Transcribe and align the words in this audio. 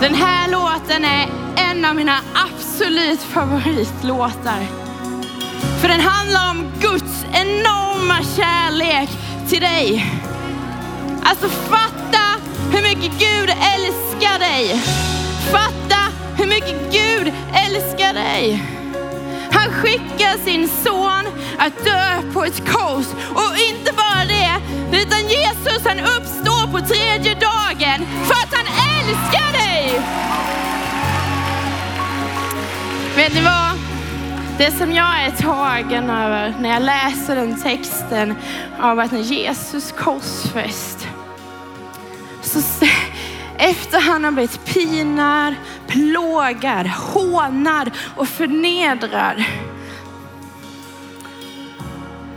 Den 0.00 0.14
här 0.14 0.48
låten 0.48 1.04
är 1.04 1.28
en 1.56 1.84
av 1.84 1.94
mina 1.94 2.20
absolut 2.34 3.22
favoritlåtar. 3.22 4.66
För 5.80 5.88
den 5.88 6.00
handlar 6.00 6.50
om 6.50 6.72
Guds 6.80 7.24
enorma 7.32 8.18
kärlek 8.36 9.08
till 9.48 9.60
dig. 9.60 10.06
Alltså 11.22 11.48
fatta 11.48 12.40
hur 12.72 12.82
mycket 12.82 13.12
Gud 13.18 13.50
älskar 13.50 14.38
dig. 14.38 14.82
Fatta 15.52 16.12
hur 16.36 16.46
mycket 16.46 16.92
Gud 16.92 17.32
älskar 17.66 18.14
dig. 18.14 18.62
Han 19.52 19.72
skickar 19.72 20.44
sin 20.44 20.68
son 20.84 21.24
att 21.58 21.84
dö 21.84 22.32
på 22.32 22.44
ett 22.44 22.70
kors. 22.70 23.06
Och 23.34 23.56
inte 23.70 23.92
bara 23.92 24.24
det, 24.24 24.60
utan 24.98 25.20
Jesus 25.20 25.84
han 25.84 25.98
uppstår 25.98 26.72
på 26.72 26.86
tredje 26.86 27.34
dagen 27.34 28.06
för 28.24 28.34
att 28.34 28.54
han 28.54 28.66
älskar 28.66 29.52
dig. 29.52 29.55
Vet 33.16 33.34
ni 33.34 33.40
vad? 33.40 33.78
Det 34.58 34.70
som 34.70 34.92
jag 34.92 35.22
är 35.22 35.30
tagen 35.30 36.10
över 36.10 36.54
när 36.60 36.68
jag 36.68 36.82
läser 36.82 37.36
den 37.36 37.60
texten 37.62 38.34
av 38.80 38.98
att 38.98 39.12
när 39.12 39.20
Jesus 39.20 39.92
korsfäst, 39.92 41.08
så 42.42 42.86
efter 43.58 44.00
han 44.00 44.24
har 44.24 44.30
blivit 44.30 44.64
pinad, 44.64 45.54
plågad, 45.86 46.86
hånad 46.86 47.90
och 48.16 48.28
förnedrad, 48.28 49.44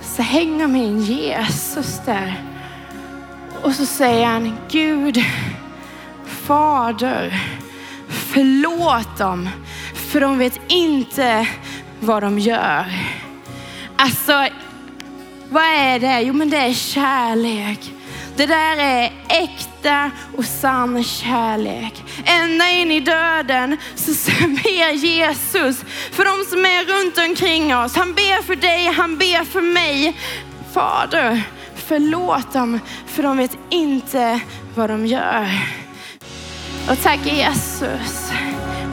så 0.02 0.21
hänger 0.21 0.68
min 0.68 1.02
Jesus 1.02 2.02
där. 2.05 2.43
Och 3.62 3.73
så 3.73 3.85
säger 3.85 4.26
han, 4.26 4.57
Gud, 4.70 5.23
Fader, 6.49 7.39
förlåt 8.08 9.17
dem, 9.17 9.49
för 9.94 10.20
de 10.20 10.38
vet 10.38 10.60
inte 10.68 11.48
vad 11.99 12.23
de 12.23 12.40
gör. 12.40 12.85
Alltså, 13.96 14.48
vad 15.49 15.63
är 15.63 15.99
det? 15.99 16.21
Jo, 16.21 16.34
men 16.34 16.49
det 16.49 16.57
är 16.57 16.73
kärlek. 16.73 17.93
Det 18.35 18.46
där 18.46 18.77
är 18.77 19.12
äkta 19.27 20.12
och 20.38 20.46
sann 20.46 21.04
kärlek. 21.04 22.04
Ända 22.26 22.70
in 22.70 22.91
i 22.91 22.99
döden 22.99 23.77
så 23.95 24.32
ber 24.48 24.91
Jesus 24.91 25.84
för 26.12 26.26
de 26.26 26.49
som 26.49 26.66
är 26.66 26.85
runt 26.85 27.29
omkring 27.29 27.76
oss. 27.76 27.95
Han 27.95 28.13
ber 28.13 28.41
för 28.41 28.55
dig, 28.55 28.85
han 28.85 29.18
ber 29.18 29.45
för 29.45 29.62
mig. 29.62 30.18
Fader, 30.73 31.41
förlåt 31.76 32.54
dem 32.54 32.79
för 33.05 33.23
de 33.23 33.38
vet 33.38 33.57
inte 33.70 34.40
vad 34.76 34.90
de 34.90 35.05
gör. 35.05 35.79
Och 36.90 37.01
tack 37.04 37.26
Jesus 37.26 38.32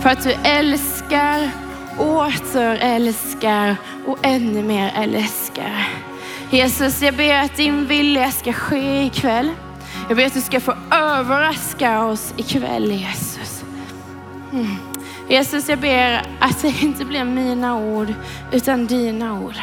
för 0.02 0.08
att 0.08 0.22
du 0.22 0.32
älskar, 0.32 1.50
åter 1.98 2.78
älskar 2.80 3.76
och 4.06 4.18
ännu 4.22 4.62
mer 4.62 4.92
älskar. 4.96 5.88
Jesus, 6.50 7.02
jag 7.02 7.14
ber 7.14 7.34
att 7.34 7.56
din 7.56 7.86
vilja 7.86 8.30
ska 8.30 8.52
ske 8.52 9.02
ikväll. 9.02 9.50
Jag 10.08 10.16
ber 10.16 10.26
att 10.26 10.34
du 10.34 10.40
ska 10.40 10.60
få 10.60 10.74
överraska 10.90 12.04
oss 12.04 12.34
ikväll 12.36 12.92
Jesus. 12.92 13.64
Mm. 14.52 14.76
Jesus, 15.28 15.68
jag 15.68 15.78
ber 15.78 16.22
att 16.40 16.62
det 16.62 16.82
inte 16.82 17.04
blir 17.04 17.24
mina 17.24 17.76
ord 17.76 18.14
utan 18.52 18.86
dina 18.86 19.40
ord. 19.40 19.56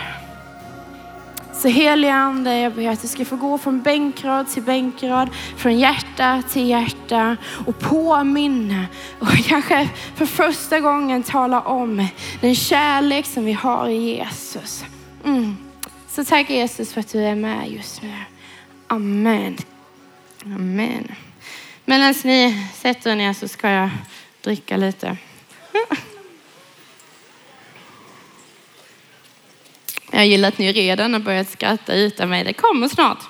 Alltså, 1.63 1.79
så 1.79 1.81
heliga 1.81 2.13
Ande, 2.13 2.57
jag 2.57 2.73
ber 2.73 2.89
att 2.89 3.01
du 3.01 3.07
ska 3.07 3.25
få 3.25 3.35
gå 3.35 3.57
från 3.57 3.81
bänkrad 3.81 4.49
till 4.49 4.63
bänkrad, 4.63 5.29
från 5.57 5.79
hjärta 5.79 6.43
till 6.49 6.67
hjärta 6.67 7.37
och 7.65 7.79
påminna 7.79 8.85
och 9.19 9.27
kanske 9.47 9.89
för 10.15 10.25
första 10.25 10.79
gången 10.79 11.23
tala 11.23 11.61
om 11.61 12.07
den 12.41 12.55
kärlek 12.55 13.25
som 13.25 13.45
vi 13.45 13.53
har 13.53 13.87
i 13.87 14.17
Jesus. 14.17 14.83
Mm. 15.25 15.57
Så 16.07 16.25
tack 16.25 16.49
Jesus 16.49 16.93
för 16.93 16.99
att 16.99 17.11
du 17.11 17.19
är 17.19 17.35
med 17.35 17.71
just 17.71 18.01
nu. 18.01 18.13
Amen. 18.87 19.57
Amen. 20.45 21.15
Medan 21.85 22.07
alltså, 22.07 22.27
ni 22.27 22.67
sätter 22.73 23.11
er 23.11 23.15
ner 23.15 23.33
så 23.33 23.47
ska 23.47 23.69
jag 23.69 23.89
dricka 24.41 24.77
lite. 24.77 25.17
Jag 30.15 30.27
gillar 30.27 30.49
att 30.49 30.57
ni 30.57 30.71
redan 30.71 31.13
har 31.13 31.19
börjat 31.19 31.49
skratta 31.49 31.95
utan 31.95 32.29
mig. 32.29 32.43
Det 32.43 32.53
kommer 32.53 32.87
snart. 32.87 33.23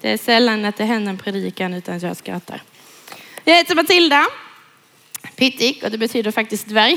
Det 0.00 0.10
är 0.10 0.16
sällan 0.16 0.64
att 0.64 0.76
det 0.76 0.84
händer 0.84 1.10
en 1.10 1.18
predikan 1.18 1.74
utan 1.74 1.96
att 1.96 2.02
jag 2.02 2.16
skrattar. 2.16 2.62
Jag 3.44 3.56
heter 3.56 3.74
Matilda 3.74 4.26
Pittik 5.36 5.82
och 5.82 5.90
det 5.90 5.98
betyder 5.98 6.30
faktiskt 6.30 6.68
dvärg. 6.68 6.96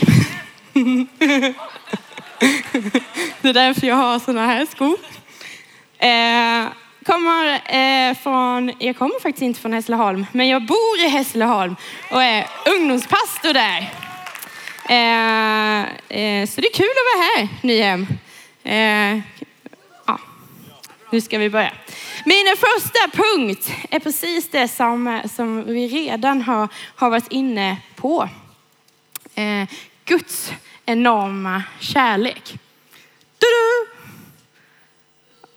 Det 3.41 3.49
är 3.49 3.53
därför 3.53 3.87
jag 3.87 3.95
har 3.95 4.19
sådana 4.19 4.45
här 4.47 4.65
skor. 4.65 4.97
Eh, 5.97 6.65
kommer, 7.05 7.53
eh, 7.53 8.15
från, 8.15 8.73
jag 8.79 8.97
kommer 8.97 9.21
faktiskt 9.21 9.41
inte 9.41 9.59
från 9.59 9.73
Hässleholm, 9.73 10.25
men 10.31 10.47
jag 10.47 10.65
bor 10.65 10.99
i 11.05 11.07
Hässleholm 11.07 11.75
och 12.11 12.23
är 12.23 12.47
ungdomspastor 12.65 13.53
där. 13.53 13.79
Eh, 14.89 16.47
så 16.47 16.61
det 16.61 16.67
är 16.67 16.73
kul 16.73 16.85
att 16.85 17.15
vara 17.15 17.23
här, 17.23 17.47
Nyhem. 17.61 18.07
Eh, 18.65 19.19
ja. 20.05 20.19
Nu 21.09 21.21
ska 21.21 21.37
vi 21.37 21.49
börja. 21.49 21.73
Min 22.25 22.55
första 22.57 23.23
punkt 23.23 23.71
är 23.89 23.99
precis 23.99 24.49
det 24.51 24.67
som, 24.67 25.21
som 25.35 25.63
vi 25.65 25.87
redan 25.87 26.41
har, 26.41 26.67
har 26.95 27.09
varit 27.09 27.31
inne 27.31 27.77
på. 27.95 28.29
Eh, 29.35 29.69
Guds 30.05 30.53
enorma 30.85 31.63
kärlek. 31.79 32.57
Du-du! 33.37 33.91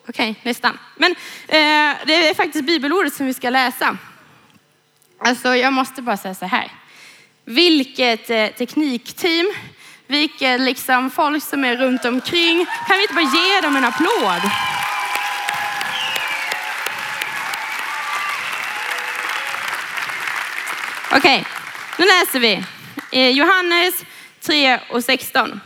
Okej, 0.09 0.35
nästan. 0.43 0.79
Men 0.97 1.13
eh, 1.49 1.97
det 2.07 2.29
är 2.29 2.35
faktiskt 2.35 2.65
bibelordet 2.65 3.15
som 3.15 3.27
vi 3.27 3.35
ska 3.35 3.51
läsa. 3.51 3.99
Alltså, 5.19 5.57
jag 5.57 5.73
måste 5.73 6.03
bara 6.03 6.17
säga 6.17 6.35
så 6.35 6.47
här. 6.47 6.73
Vilket 7.45 8.31
eh, 8.31 8.47
teknikteam, 8.47 9.53
vilket 10.09 10.61
liksom 10.61 11.11
folk 11.11 11.45
som 11.45 11.65
är 11.65 11.77
runt 11.77 12.05
omkring. 12.05 12.67
Kan 12.89 12.97
vi 12.97 13.03
inte 13.03 13.15
bara 13.15 13.23
ge 13.23 13.61
dem 13.61 13.77
en 13.77 13.85
applåd? 13.85 14.51
Okej, 21.17 21.47
nu 21.99 22.05
läser 22.05 22.41
vi. 22.41 22.65
Eh, 23.13 23.29
Johannes 23.29 24.05
3 24.41 24.81
och 24.91 25.05
16. 25.05 25.61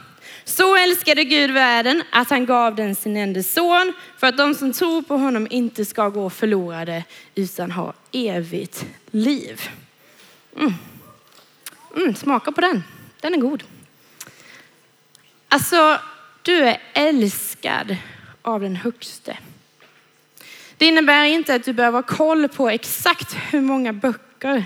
Så 0.45 0.77
älskade 0.77 1.25
Gud 1.25 1.51
världen 1.51 2.03
att 2.11 2.31
han 2.31 2.47
gav 2.47 2.75
den 2.75 2.95
sin 2.95 3.17
enda 3.17 3.43
son 3.43 3.93
för 4.19 4.27
att 4.27 4.37
de 4.37 4.55
som 4.55 4.73
tror 4.73 5.03
på 5.03 5.17
honom 5.17 5.47
inte 5.51 5.85
ska 5.85 6.09
gå 6.09 6.31
förlorade 6.31 7.05
utan 7.35 7.71
ha 7.71 7.93
evigt 8.13 8.87
liv. 9.11 9.71
Mm. 10.57 10.75
Mm, 11.97 12.15
smaka 12.15 12.53
på 12.53 12.61
den. 12.61 12.85
Den 13.21 13.35
är 13.35 13.39
god. 13.39 13.63
Alltså, 15.53 15.99
du 16.43 16.57
är 16.57 16.79
älskad 16.93 17.97
av 18.43 18.61
den 18.61 18.77
högste. 18.77 19.39
Det 20.77 20.87
innebär 20.87 21.25
inte 21.25 21.55
att 21.55 21.65
du 21.65 21.73
behöver 21.73 21.99
ha 21.99 22.03
koll 22.03 22.49
på 22.49 22.69
exakt 22.69 23.35
hur 23.35 23.61
många 23.61 23.93
böcker 23.93 24.65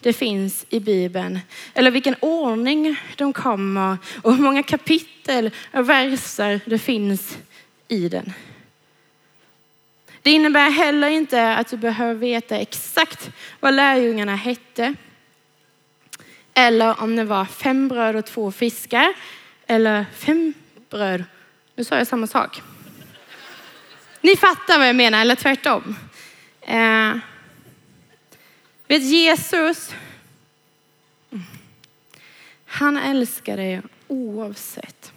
det 0.00 0.12
finns 0.12 0.66
i 0.68 0.80
Bibeln. 0.80 1.40
Eller 1.74 1.90
vilken 1.90 2.16
ordning 2.20 2.96
de 3.16 3.32
kommer 3.32 3.96
och 4.22 4.34
hur 4.34 4.42
många 4.42 4.62
kapitel 4.62 5.50
och 5.72 5.88
verser 5.88 6.60
det 6.66 6.78
finns 6.78 7.38
i 7.88 8.08
den. 8.08 8.32
Det 10.22 10.30
innebär 10.30 10.70
heller 10.70 11.08
inte 11.08 11.56
att 11.56 11.68
du 11.68 11.76
behöver 11.76 12.14
veta 12.14 12.56
exakt 12.56 13.30
vad 13.60 13.74
lärjungarna 13.74 14.36
hette. 14.36 14.94
Eller 16.54 17.02
om 17.02 17.16
det 17.16 17.24
var 17.24 17.44
fem 17.44 17.88
bröd 17.88 18.16
och 18.16 18.26
två 18.26 18.52
fiskar. 18.52 19.14
Eller 19.72 20.06
fem 20.14 20.54
bröd. 20.90 21.24
Nu 21.74 21.84
sa 21.84 21.98
jag 21.98 22.06
samma 22.06 22.26
sak. 22.26 22.62
Ni 24.20 24.36
fattar 24.36 24.78
vad 24.78 24.88
jag 24.88 24.96
menar, 24.96 25.20
eller 25.20 25.34
tvärtom. 25.34 25.96
Eh, 26.60 27.16
vet 28.88 29.02
Jesus, 29.02 29.94
han 32.66 32.96
älskar 32.96 33.56
dig 33.56 33.82
oavsett. 34.08 35.12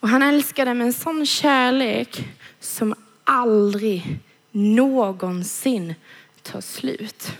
Och 0.00 0.08
han 0.08 0.22
älskar 0.22 0.64
dig 0.64 0.74
med 0.74 0.86
en 0.86 0.92
sån 0.92 1.26
kärlek 1.26 2.28
som 2.60 2.94
aldrig 3.24 4.18
någonsin 4.50 5.94
tar 6.42 6.60
slut. 6.60 7.32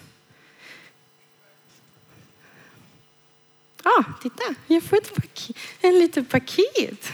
Ah, 3.82 4.04
titta, 4.22 4.42
jag 4.66 4.82
får 4.82 4.96
ett 4.96 5.14
paket, 5.14 5.56
en 5.80 5.98
liten 5.98 6.24
paket. 6.24 7.12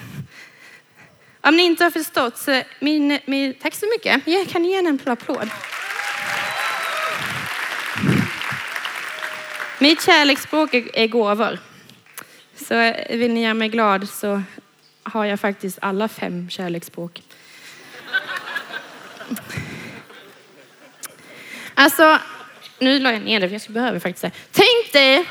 Om 1.40 1.56
ni 1.56 1.62
inte 1.62 1.84
har 1.84 1.90
förstått 1.90 2.38
så, 2.38 2.62
min, 2.80 3.18
min, 3.26 3.54
tack 3.54 3.74
så 3.74 3.86
mycket. 3.86 4.26
Jag 4.26 4.48
kan 4.48 4.64
ge 4.64 4.76
en 4.76 5.00
applåd. 5.04 5.50
Mitt 9.78 10.02
kärleksspråk 10.02 10.74
är 10.74 11.06
gåvor. 11.06 11.58
Så 12.56 12.94
vill 13.10 13.32
ni 13.32 13.42
göra 13.42 13.54
mig 13.54 13.68
glad 13.68 14.08
så 14.08 14.42
har 15.02 15.24
jag 15.24 15.40
faktiskt 15.40 15.78
alla 15.82 16.08
fem 16.08 16.50
kärleksspråk. 16.50 17.22
Alltså, 21.74 22.18
nu 22.78 22.98
la 22.98 23.12
jag 23.12 23.22
ner 23.22 23.40
det 23.40 23.48
för 23.48 23.54
jag 23.54 23.72
behöver 23.72 23.98
faktiskt 23.98 24.22
det. 24.22 24.30
Tänk 24.52 24.92
dig 24.92 25.26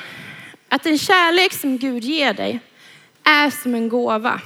att 0.69 0.83
den 0.83 0.97
kärlek 0.97 1.53
som 1.53 1.77
Gud 1.77 2.03
ger 2.03 2.33
dig 2.33 2.59
är 3.23 3.49
som 3.49 3.75
en 3.75 3.89
gåva. 3.89 4.41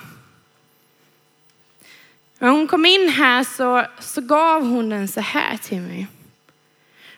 När 2.39 2.50
hon 2.50 2.68
kom 2.68 2.85
in 2.85 3.09
här 3.09 3.44
så, 3.44 3.85
så 4.00 4.21
gav 4.21 4.68
hon 4.68 4.89
den 4.89 5.07
så 5.07 5.21
här 5.21 5.57
till 5.57 5.81
mig. 5.81 6.07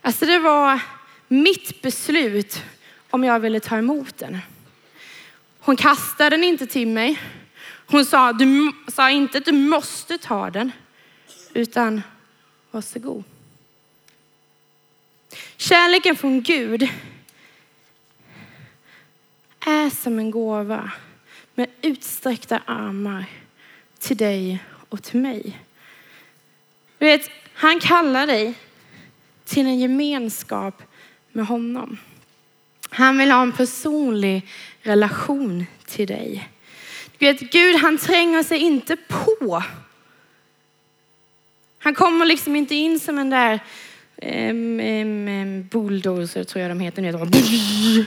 Alltså 0.02 0.26
det 0.26 0.40
var 0.40 0.80
mitt 1.28 1.82
beslut 1.82 2.64
om 3.10 3.24
jag 3.24 3.40
ville 3.40 3.60
ta 3.60 3.78
emot 3.78 4.18
den. 4.18 4.40
Hon 5.60 5.76
kastade 5.76 6.30
den 6.30 6.44
inte 6.44 6.68
till 6.68 6.88
mig. 6.88 7.20
Hon 7.86 8.06
sa, 8.06 8.34
du 8.34 8.72
sa 8.88 9.10
inte 9.10 9.38
att 9.38 9.46
du 9.46 9.52
måste 9.52 10.18
ta 10.18 10.50
den, 10.50 10.72
utan 11.54 12.02
varsågod. 12.72 13.24
Kärleken 15.58 16.16
från 16.16 16.42
Gud 16.42 16.90
är 19.66 19.90
som 19.90 20.20
en 20.20 20.32
gåva 20.32 20.92
med 21.56 21.70
utsträckta 21.82 22.62
armar 22.66 23.26
till 24.00 24.18
dig 24.18 24.64
och 24.90 25.04
till 25.04 25.20
mig. 25.20 25.60
Du 26.98 27.06
vet, 27.06 27.30
han 27.54 27.80
kallar 27.80 28.28
dig 28.28 28.54
till 29.46 29.66
en 29.66 29.80
gemenskap 29.80 30.84
med 31.32 31.46
honom. 31.46 31.98
Han 32.90 33.18
vill 33.18 33.32
ha 33.32 33.42
en 33.42 33.52
personlig 33.52 34.48
relation 34.82 35.66
till 35.86 36.08
dig. 36.08 36.50
Du 37.18 37.26
vet, 37.26 37.40
Gud 37.40 37.76
han 37.76 37.98
tränger 37.98 38.44
sig 38.44 38.58
inte 38.58 38.96
på. 38.96 39.64
Han 41.80 41.96
kommer 41.96 42.26
liksom 42.26 42.56
inte 42.56 42.76
in 42.76 43.00
som 43.00 43.18
en 43.18 43.30
där 43.30 43.60
um, 44.22 44.80
um, 44.80 45.68
bulldozer 45.68 46.44
tror 46.44 46.62
jag 46.62 46.72
de 46.72 46.80
heter 46.80 47.02
nu. 47.02 48.06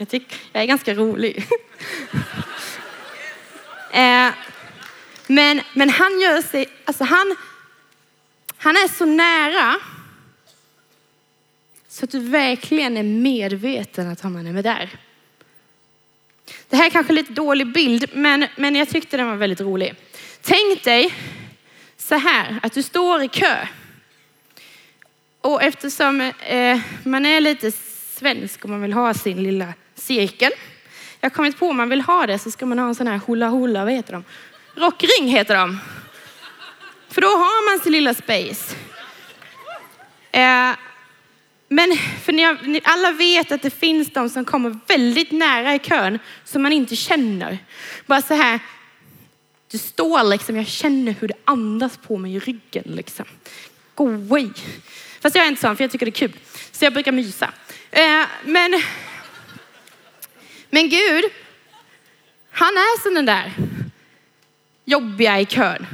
Jag, 0.00 0.08
tycker, 0.08 0.38
jag 0.52 0.62
är 0.62 0.66
ganska 0.66 0.94
rolig. 0.94 1.36
eh, 3.92 4.30
men, 5.26 5.60
men 5.72 5.90
han 5.90 6.20
gör 6.20 6.42
sig, 6.42 6.66
alltså 6.84 7.04
han, 7.04 7.36
han 8.56 8.76
är 8.76 8.88
så 8.88 9.04
nära 9.04 9.76
så 11.88 12.04
att 12.04 12.10
du 12.10 12.18
verkligen 12.18 12.96
är 12.96 13.02
medveten 13.02 14.08
att 14.08 14.20
han 14.20 14.46
är 14.46 14.52
med 14.52 14.64
där. 14.64 14.90
Det 16.68 16.76
här 16.76 16.86
är 16.86 16.90
kanske 16.90 17.12
lite 17.12 17.32
dålig 17.32 17.72
bild, 17.72 18.04
men, 18.12 18.46
men 18.56 18.74
jag 18.74 18.88
tyckte 18.88 19.16
den 19.16 19.26
var 19.26 19.36
väldigt 19.36 19.60
rolig. 19.60 19.94
Tänk 20.42 20.84
dig 20.84 21.14
så 21.96 22.14
här, 22.14 22.58
att 22.62 22.72
du 22.72 22.82
står 22.82 23.22
i 23.22 23.28
kö. 23.28 23.66
Och 25.40 25.62
eftersom 25.62 26.20
eh, 26.20 26.80
man 27.04 27.26
är 27.26 27.40
lite 27.40 27.72
svensk 28.18 28.64
och 28.64 28.70
man 28.70 28.82
vill 28.82 28.92
ha 28.92 29.14
sin 29.14 29.42
lilla 29.42 29.74
cirkel. 30.08 30.52
Jag 31.20 31.30
har 31.30 31.34
kommit 31.34 31.58
på 31.58 31.68
om 31.68 31.76
man 31.76 31.88
vill 31.88 32.00
ha 32.00 32.26
det 32.26 32.38
så 32.38 32.50
ska 32.50 32.66
man 32.66 32.78
ha 32.78 32.88
en 32.88 32.94
sån 32.94 33.06
här 33.06 33.20
hula 33.26 33.48
hula, 33.48 33.84
vad 33.84 33.92
heter 33.92 34.12
de? 34.12 34.24
Rockring 34.74 35.28
heter 35.28 35.54
de. 35.54 35.78
För 37.08 37.20
då 37.20 37.28
har 37.28 37.70
man 37.70 37.84
sin 37.84 37.92
lilla 37.92 38.14
space. 38.14 38.76
Eh, 40.32 40.70
men 41.68 41.96
för 42.24 42.32
ni, 42.32 42.56
ni, 42.62 42.80
alla 42.84 43.10
vet 43.10 43.52
att 43.52 43.62
det 43.62 43.70
finns 43.70 44.12
de 44.12 44.30
som 44.30 44.44
kommer 44.44 44.78
väldigt 44.86 45.32
nära 45.32 45.74
i 45.74 45.78
kön 45.78 46.18
som 46.44 46.62
man 46.62 46.72
inte 46.72 46.96
känner. 46.96 47.58
Bara 48.06 48.22
så 48.22 48.34
här, 48.34 48.60
du 49.70 49.78
står 49.78 50.24
liksom, 50.24 50.56
jag 50.56 50.66
känner 50.66 51.14
hur 51.20 51.28
det 51.28 51.34
andas 51.44 51.96
på 51.96 52.16
mig 52.16 52.36
i 52.36 52.38
ryggen 52.38 52.84
liksom. 52.84 53.24
Go 53.94 54.08
away. 54.08 54.48
Fast 55.20 55.36
jag 55.36 55.44
är 55.44 55.48
inte 55.48 55.60
sån 55.60 55.76
för 55.76 55.84
jag 55.84 55.90
tycker 55.90 56.06
det 56.06 56.10
är 56.10 56.28
kul. 56.28 56.32
Så 56.72 56.84
jag 56.84 56.92
brukar 56.92 57.12
mysa. 57.12 57.52
Eh, 57.90 58.26
men, 58.44 58.82
men 60.70 60.88
Gud, 60.88 61.24
han 62.50 62.68
är 62.76 63.02
som 63.02 63.14
den 63.14 63.26
där 63.26 63.52
jobbiga 64.84 65.40
i 65.40 65.46
kön. 65.46 65.86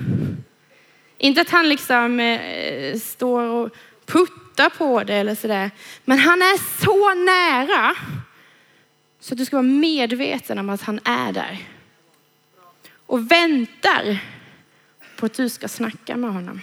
Inte 1.18 1.40
att 1.40 1.50
han 1.50 1.68
liksom 1.68 2.20
eh, 2.20 2.98
står 2.98 3.42
och 3.42 3.76
puttar 4.06 4.68
på 4.68 5.04
det 5.04 5.14
eller 5.14 5.34
sådär. 5.34 5.70
Men 6.04 6.18
han 6.18 6.42
är 6.42 6.84
så 6.84 7.14
nära 7.14 7.94
så 9.20 9.34
att 9.34 9.38
du 9.38 9.44
ska 9.44 9.56
vara 9.56 9.62
medveten 9.62 10.58
om 10.58 10.70
att 10.70 10.82
han 10.82 11.00
är 11.04 11.32
där. 11.32 11.58
Och 13.06 13.30
väntar 13.30 14.18
på 15.16 15.26
att 15.26 15.34
du 15.34 15.48
ska 15.48 15.68
snacka 15.68 16.16
med 16.16 16.32
honom. 16.32 16.60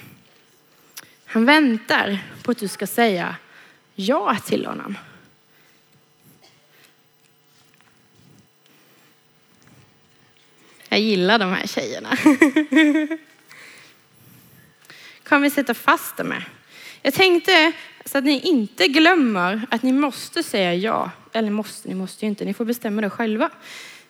Han 1.26 1.46
väntar 1.46 2.20
på 2.44 2.52
att 2.52 2.58
du 2.58 2.68
ska 2.68 2.88
säga 2.88 3.36
ja 3.96 4.38
till 4.46 4.66
honom. 4.66 4.98
Jag 10.94 11.00
gillar 11.00 11.40
de 11.40 11.54
här 11.54 11.68
tjejerna. 11.68 12.10
Kommer 15.24 15.42
vi 15.42 15.50
sätta 15.50 15.74
fast 15.74 16.18
dem 16.18 16.28
med. 16.28 16.44
Jag 17.02 17.14
tänkte 17.14 17.72
så 18.06 18.18
att 18.18 18.24
ni 18.24 18.40
inte 18.40 18.88
glömmer 18.88 19.62
att 19.70 19.84
ni 19.84 19.92
måste 19.92 20.44
säga 20.44 20.74
ja. 20.74 21.12
Eller 21.34 21.50
måste, 21.50 21.90
ni 21.90 21.96
måste 21.96 22.26
ju 22.26 22.30
inte, 22.30 22.46
ni 22.46 22.54
får 22.54 22.66
bestämma 22.66 23.02
det 23.02 23.10
själva. 23.10 23.50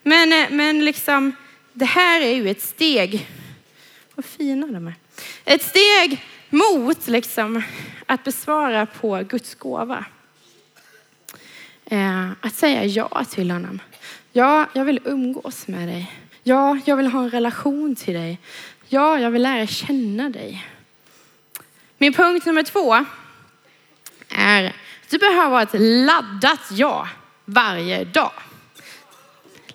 Men, 0.04 0.34
eh, 0.34 0.50
men 0.50 0.86
liksom, 0.86 1.36
det 1.74 1.86
här 1.86 2.22
är 2.22 2.36
ju 2.36 2.50
ett 2.50 2.62
steg. 2.62 3.28
Vad 4.16 4.26
fina 4.26 4.68
de 4.68 4.88
är. 4.88 4.94
Ett 5.46 5.64
steg 5.64 6.26
mot 6.50 7.08
liksom, 7.08 7.64
att 8.06 8.24
besvara 8.24 8.86
på 8.86 9.24
Guds 9.30 9.56
gåva. 9.56 10.06
Eh, 11.86 12.30
att 12.42 12.56
säga 12.56 12.86
ja 12.86 13.26
till 13.30 13.52
honom. 13.52 13.80
Ja, 14.32 14.66
jag 14.74 14.86
vill 14.86 15.00
umgås 15.06 15.68
med 15.68 15.88
dig. 15.88 16.12
Ja, 16.44 16.78
jag 16.86 16.98
vill 16.98 17.08
ha 17.08 17.24
en 17.24 17.30
relation 17.30 17.96
till 17.96 18.14
dig. 18.14 18.40
Ja, 18.88 19.20
jag 19.20 19.32
vill 19.32 19.42
lära 19.42 19.68
känna 19.68 20.30
dig. 20.30 20.68
Min 21.98 22.14
punkt 22.14 22.46
nummer 22.46 22.64
två 22.64 23.06
är 24.30 24.64
att 24.64 24.74
du 25.10 25.18
behöver 25.18 25.50
ha 25.50 25.62
ett 25.62 25.80
laddat 25.80 26.60
ja 26.72 27.08
varje 27.46 28.04
dag. 28.04 28.32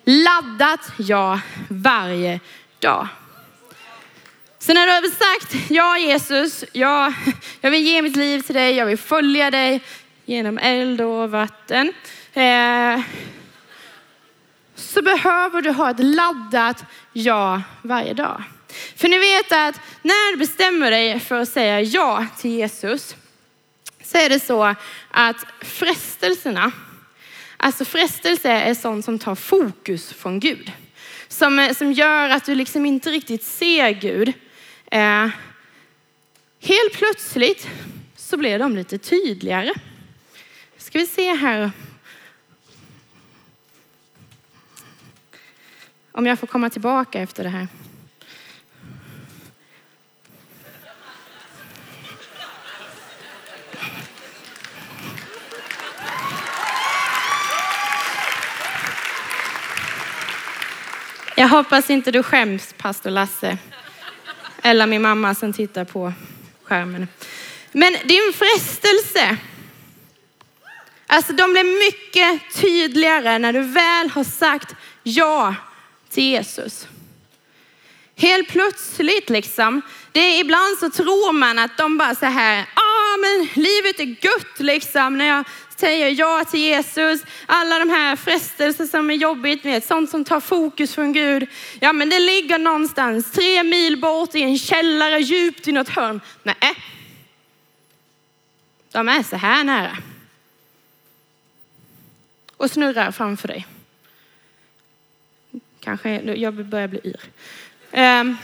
Laddat 0.03 0.91
ja 0.97 1.39
varje 1.69 2.39
dag. 2.79 3.07
Så 4.59 4.73
när 4.73 4.85
du 4.85 4.91
har 4.91 5.01
sagt 5.01 5.69
ja 5.69 5.97
Jesus, 5.97 6.63
ja, 6.71 7.13
jag 7.61 7.71
vill 7.71 7.83
ge 7.83 8.01
mitt 8.01 8.15
liv 8.15 8.41
till 8.41 8.55
dig, 8.55 8.75
jag 8.75 8.85
vill 8.85 8.97
följa 8.97 9.51
dig 9.51 9.81
genom 10.25 10.57
eld 10.57 11.01
och 11.01 11.31
vatten. 11.31 11.93
Eh, 12.33 12.99
så 14.87 15.01
behöver 15.01 15.61
du 15.61 15.71
ha 15.71 15.91
ett 15.91 15.99
laddat 15.99 16.83
ja 17.13 17.61
varje 17.81 18.13
dag. 18.13 18.43
För 18.95 19.07
ni 19.07 19.19
vet 19.19 19.51
att 19.51 19.81
när 20.01 20.31
du 20.31 20.37
bestämmer 20.37 20.91
dig 20.91 21.19
för 21.19 21.39
att 21.39 21.49
säga 21.49 21.81
ja 21.81 22.25
till 22.37 22.51
Jesus 22.51 23.15
så 24.03 24.17
är 24.17 24.29
det 24.29 24.39
så 24.39 24.75
att 25.11 25.45
frestelserna, 25.61 26.71
alltså 27.57 27.85
frestelse 27.85 28.49
är 28.49 28.73
sånt 28.73 29.05
som 29.05 29.19
tar 29.19 29.35
fokus 29.35 30.13
från 30.13 30.39
Gud. 30.39 30.71
Som, 31.27 31.73
som 31.77 31.91
gör 31.93 32.29
att 32.29 32.45
du 32.45 32.55
liksom 32.55 32.85
inte 32.85 33.09
riktigt 33.09 33.43
ser 33.43 33.89
Gud. 33.89 34.33
Eh, 34.91 35.29
helt 36.61 36.93
plötsligt 36.93 37.67
så 38.15 38.37
blir 38.37 38.59
de 38.59 38.75
lite 38.75 38.97
tydligare. 38.97 39.73
Ska 40.77 40.99
vi 40.99 41.07
se 41.07 41.33
här 41.33 41.71
Om 46.17 46.25
jag 46.25 46.39
får 46.39 46.47
komma 46.47 46.69
tillbaka 46.69 47.19
efter 47.19 47.43
det 47.43 47.49
här. 47.49 47.67
Jag 61.35 61.47
hoppas 61.47 61.89
inte 61.89 62.11
du 62.11 62.23
skäms, 62.23 62.73
pastor 62.77 63.09
Lasse. 63.09 63.57
Eller 64.61 64.87
min 64.87 65.01
mamma 65.01 65.35
som 65.35 65.53
tittar 65.53 65.85
på 65.85 66.13
skärmen. 66.63 67.07
Men 67.71 67.93
din 67.93 68.33
frestelse, 68.33 69.37
alltså 71.07 71.33
de 71.33 71.51
blir 71.51 71.79
mycket 71.85 72.55
tydligare 72.61 73.37
när 73.37 73.53
du 73.53 73.61
väl 73.61 74.09
har 74.09 74.23
sagt 74.23 74.75
ja 75.03 75.55
till 76.09 76.23
Jesus. 76.23 76.87
Helt 78.15 78.49
plötsligt 78.49 79.29
liksom, 79.29 79.81
det 80.11 80.19
är 80.19 80.39
ibland 80.39 80.77
så 80.79 80.89
tror 80.89 81.33
man 81.33 81.59
att 81.59 81.77
de 81.77 81.97
bara 81.97 82.15
så 82.15 82.25
här, 82.25 82.61
ah 82.73 83.17
men 83.17 83.47
livet 83.63 83.99
är 83.99 84.25
gött 84.25 84.59
liksom 84.59 85.17
när 85.17 85.25
jag 85.27 85.45
säger 85.75 86.09
ja 86.19 86.45
till 86.51 86.59
Jesus. 86.59 87.21
Alla 87.45 87.79
de 87.79 87.89
här 87.89 88.15
frestelser 88.15 88.85
som 88.85 89.11
är 89.11 89.15
jobbigt, 89.15 89.63
med, 89.63 89.83
sånt 89.83 90.09
som 90.09 90.25
tar 90.25 90.39
fokus 90.39 90.95
från 90.95 91.13
Gud. 91.13 91.47
Ja, 91.79 91.93
men 91.93 92.09
det 92.09 92.19
ligger 92.19 92.57
någonstans 92.57 93.31
tre 93.31 93.63
mil 93.63 94.01
bort 94.01 94.35
i 94.35 94.41
en 94.41 94.57
källare 94.57 95.19
djupt 95.19 95.67
i 95.67 95.71
något 95.71 95.89
hörn. 95.89 96.21
Nej, 96.43 96.75
de 98.91 99.09
är 99.09 99.23
så 99.23 99.35
här 99.35 99.63
nära. 99.63 99.97
Och 102.57 102.71
snurrar 102.71 103.11
framför 103.11 103.47
dig. 103.47 103.67
Kanske, 105.87 106.21
jag 106.21 106.53
börjar 106.53 106.87
bli 106.87 106.99
yr. 107.03 107.21
Um, 107.91 108.37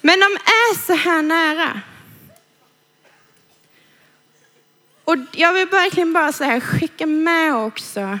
men 0.00 0.20
de 0.20 0.26
är 0.34 0.86
så 0.86 0.94
här 0.94 1.22
nära. 1.22 1.80
Och 5.04 5.16
jag 5.32 5.52
vill 5.52 5.68
verkligen 5.68 6.12
bara 6.12 6.32
så 6.32 6.44
här 6.44 6.60
skicka 6.60 7.06
med 7.06 7.54
också 7.54 8.18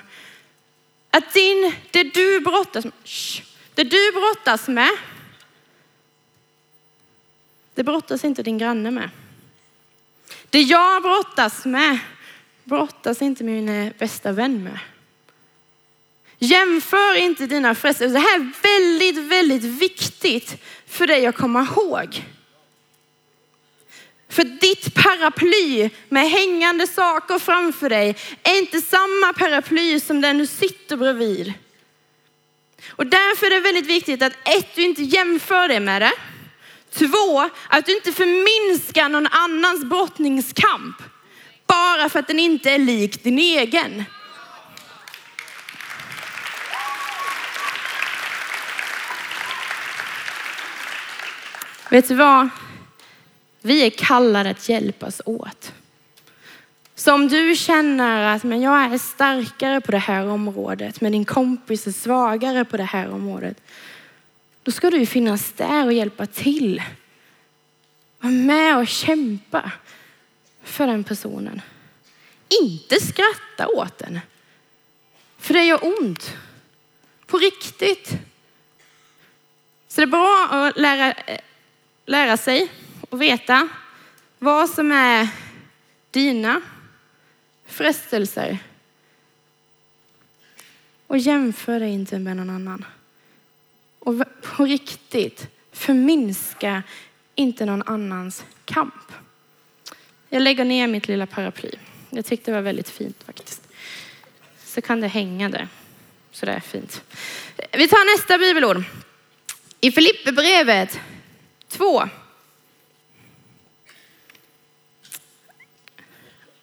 att 1.10 1.34
din, 1.34 1.74
det 1.90 2.02
du 2.02 2.40
brottas 2.40 2.84
med, 2.84 2.94
det 3.74 3.84
du 3.84 4.12
brottas 4.12 4.68
med, 4.68 4.90
det 7.74 7.84
brottas 7.84 8.24
inte 8.24 8.42
din 8.42 8.58
granne 8.58 8.90
med. 8.90 9.10
Det 10.50 10.60
jag 10.62 11.02
brottas 11.02 11.64
med 11.64 11.98
brottas 12.64 13.22
inte 13.22 13.44
min 13.44 13.68
eh, 13.68 13.92
bästa 13.98 14.32
vän 14.32 14.64
med. 14.64 14.78
Jämför 16.44 17.14
inte 17.14 17.46
dina 17.46 17.74
frestelser. 17.74 18.14
Det 18.14 18.20
här 18.20 18.40
är 18.40 18.50
väldigt, 18.62 19.16
väldigt 19.16 19.64
viktigt 19.64 20.62
för 20.86 21.06
dig 21.06 21.26
att 21.26 21.36
komma 21.36 21.62
ihåg. 21.70 22.24
För 24.28 24.44
ditt 24.44 24.94
paraply 24.94 25.90
med 26.08 26.30
hängande 26.30 26.86
saker 26.86 27.38
framför 27.38 27.88
dig 27.88 28.16
är 28.42 28.58
inte 28.58 28.80
samma 28.80 29.32
paraply 29.38 30.00
som 30.00 30.20
den 30.20 30.38
du 30.38 30.46
sitter 30.46 30.96
bredvid. 30.96 31.52
Och 32.88 33.06
därför 33.06 33.46
är 33.46 33.50
det 33.50 33.60
väldigt 33.60 33.86
viktigt 33.86 34.22
att 34.22 34.32
ett, 34.48 34.74
du 34.74 34.82
inte 34.82 35.02
jämför 35.02 35.68
dig 35.68 35.80
med 35.80 36.02
det. 36.02 36.12
Två, 36.90 37.50
att 37.68 37.86
du 37.86 37.96
inte 37.96 38.12
förminskar 38.12 39.08
någon 39.08 39.26
annans 39.26 39.84
brottningskamp 39.84 40.96
bara 41.66 42.08
för 42.08 42.18
att 42.18 42.28
den 42.28 42.38
inte 42.38 42.70
är 42.70 42.78
lik 42.78 43.24
din 43.24 43.38
egen. 43.38 44.04
Vet 51.92 52.08
du 52.08 52.14
vad? 52.14 52.48
Vi 53.60 53.86
är 53.86 53.90
kallade 53.90 54.50
att 54.50 54.68
hjälpas 54.68 55.20
åt. 55.24 55.72
Så 56.94 57.14
om 57.14 57.28
du 57.28 57.56
känner 57.56 58.34
att 58.34 58.44
men 58.44 58.60
jag 58.60 58.92
är 58.92 58.98
starkare 58.98 59.80
på 59.80 59.92
det 59.92 59.98
här 59.98 60.26
området, 60.26 61.00
men 61.00 61.12
din 61.12 61.24
kompis 61.24 61.86
är 61.86 61.92
svagare 61.92 62.64
på 62.64 62.76
det 62.76 62.84
här 62.84 63.10
området, 63.10 63.62
då 64.62 64.72
ska 64.72 64.90
du 64.90 65.06
finnas 65.06 65.52
där 65.52 65.86
och 65.86 65.92
hjälpa 65.92 66.26
till. 66.26 66.82
Var 68.18 68.30
med 68.30 68.76
och 68.76 68.88
kämpa 68.88 69.70
för 70.62 70.86
den 70.86 71.04
personen. 71.04 71.60
Inte 72.62 73.00
skratta 73.00 73.68
åt 73.68 73.98
den. 73.98 74.20
För 75.38 75.54
det 75.54 75.64
gör 75.64 75.84
ont. 75.98 76.36
På 77.26 77.38
riktigt. 77.38 78.08
Så 79.88 80.00
det 80.00 80.02
är 80.02 80.06
bra 80.06 80.48
att 80.50 80.76
lära, 80.76 81.14
lära 82.06 82.36
sig 82.36 82.68
och 83.10 83.22
veta 83.22 83.68
vad 84.38 84.70
som 84.70 84.92
är 84.92 85.28
dina 86.10 86.60
frestelser. 87.66 88.58
Och 91.06 91.18
jämför 91.18 91.80
dig 91.80 91.90
inte 91.90 92.18
med 92.18 92.36
någon 92.36 92.50
annan. 92.50 92.84
Och 93.98 94.14
på 94.42 94.64
riktigt, 94.64 95.46
förminska 95.72 96.82
inte 97.34 97.64
någon 97.64 97.82
annans 97.82 98.44
kamp. 98.64 99.12
Jag 100.28 100.42
lägger 100.42 100.64
ner 100.64 100.86
mitt 100.86 101.08
lilla 101.08 101.26
paraply. 101.26 101.70
Jag 102.10 102.24
tyckte 102.24 102.50
det 102.50 102.54
var 102.54 102.62
väldigt 102.62 102.88
fint 102.90 103.22
faktiskt. 103.26 103.68
Så 104.64 104.80
kan 104.80 105.00
det 105.00 105.08
hänga 105.08 105.48
där. 105.48 105.68
Så 106.30 106.46
det 106.46 106.52
är 106.52 106.60
fint. 106.60 107.02
Vi 107.72 107.88
tar 107.88 108.18
nästa 108.18 108.38
bibelord. 108.38 108.82
I 109.80 109.92
Filipperbrevet 109.92 111.00
2. 111.72 112.08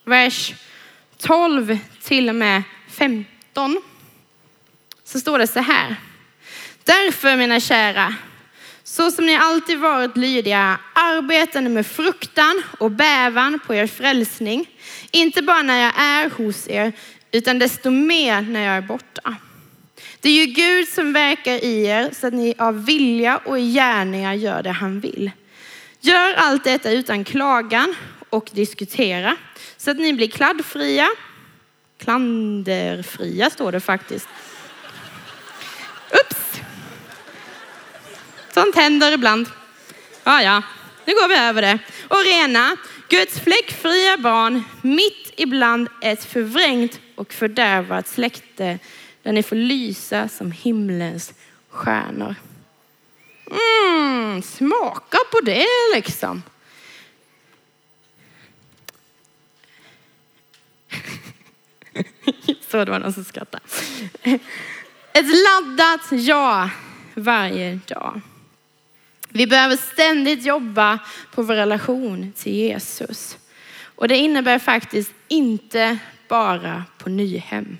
Vers 0.04 0.54
12 1.18 1.78
till 2.04 2.30
och 2.30 2.36
med 2.36 2.64
15. 2.88 3.82
Så 5.04 5.20
står 5.20 5.40
det 5.40 5.48
så 5.48 5.60
här. 5.60 5.96
Därför 6.84 7.36
mina 7.36 7.60
kära, 7.60 8.16
så 8.84 9.12
som 9.12 9.26
ni 9.26 9.36
alltid 9.36 9.80
varit 9.80 10.18
lydiga, 10.18 10.80
arbetande 10.94 11.70
ni 11.70 11.76
med 11.76 11.88
fruktan 11.88 12.64
och 12.80 12.92
bävan 12.92 13.60
på 13.68 13.76
er 13.76 13.88
frälsning. 13.88 14.70
Inte 15.12 15.42
bara 15.42 15.62
när 15.62 15.82
jag 15.82 15.94
är 15.98 16.30
hos 16.30 16.68
er, 16.68 16.94
utan 17.32 17.60
desto 17.60 17.90
mer 17.90 18.42
när 18.42 18.66
jag 18.66 18.78
är 18.78 18.82
borta. 18.82 19.36
Det 20.22 20.30
är 20.30 20.46
ju 20.46 20.54
Gud 20.54 20.88
som 20.88 21.14
verkar 21.14 21.64
i 21.64 21.86
er 21.86 22.10
så 22.14 22.28
att 22.28 22.34
ni 22.34 22.56
av 22.58 22.86
vilja 22.86 23.38
och 23.38 23.60
i 23.60 23.74
gärningar 23.74 24.34
gör 24.34 24.64
det 24.64 24.72
han 24.72 25.00
vill. 25.00 25.32
Gör 26.00 26.34
allt 26.34 26.64
detta 26.64 26.92
utan 26.92 27.24
klagan 27.24 27.96
och 28.30 28.50
diskutera 28.54 29.36
så 29.78 29.92
att 29.92 29.98
ni 29.98 30.14
blir 30.14 30.28
kladdfria. 30.28 31.08
Klanderfria 31.98 33.50
står 33.50 33.72
det 33.72 33.80
faktiskt. 33.80 34.28
Ups! 36.12 36.62
Sånt 38.54 38.76
händer 38.76 39.12
ibland. 39.12 39.48
Ja, 40.24 40.42
ja, 40.42 40.62
nu 41.06 41.14
går 41.14 41.28
vi 41.28 41.36
över 41.36 41.62
det. 41.62 41.80
Och 42.08 42.24
rena, 42.26 42.78
Guds 43.10 43.40
fläckfria 43.40 44.18
barn 44.18 44.64
mitt 44.82 45.34
ibland 45.36 45.88
ett 46.02 46.26
förvrängt 46.26 47.00
och 47.16 47.34
fördärvat 47.34 48.08
släkte 48.08 48.80
där 49.24 49.32
ni 49.32 49.44
får 49.44 49.56
lysa 49.56 50.28
som 50.28 50.52
himlens 50.52 51.34
stjärnor. 51.70 52.36
Mm, 53.52 54.42
smaka 54.42 55.18
på 55.32 55.40
det 55.42 55.66
liksom. 55.96 56.44
Så 62.70 62.86
det 62.86 62.92
var 62.92 63.00
någon 63.00 63.14
som 63.14 63.24
skrattade. 63.24 63.64
Ett 65.14 65.26
laddat 65.26 66.02
ja 66.12 66.70
varje 67.14 67.80
dag. 67.88 68.22
Vi 69.30 69.48
behöver 69.48 69.76
ständigt 69.76 70.46
jobba 70.46 71.00
på 71.32 71.42
vår 71.42 71.56
relation 71.56 72.34
till 72.38 72.54
Jesus. 72.54 73.38
Och 73.96 74.08
det 74.08 74.18
innebär 74.18 74.60
faktiskt 74.60 75.14
inte 75.28 75.98
bara 76.28 76.84
på 76.98 77.10
Nyhem. 77.10 77.78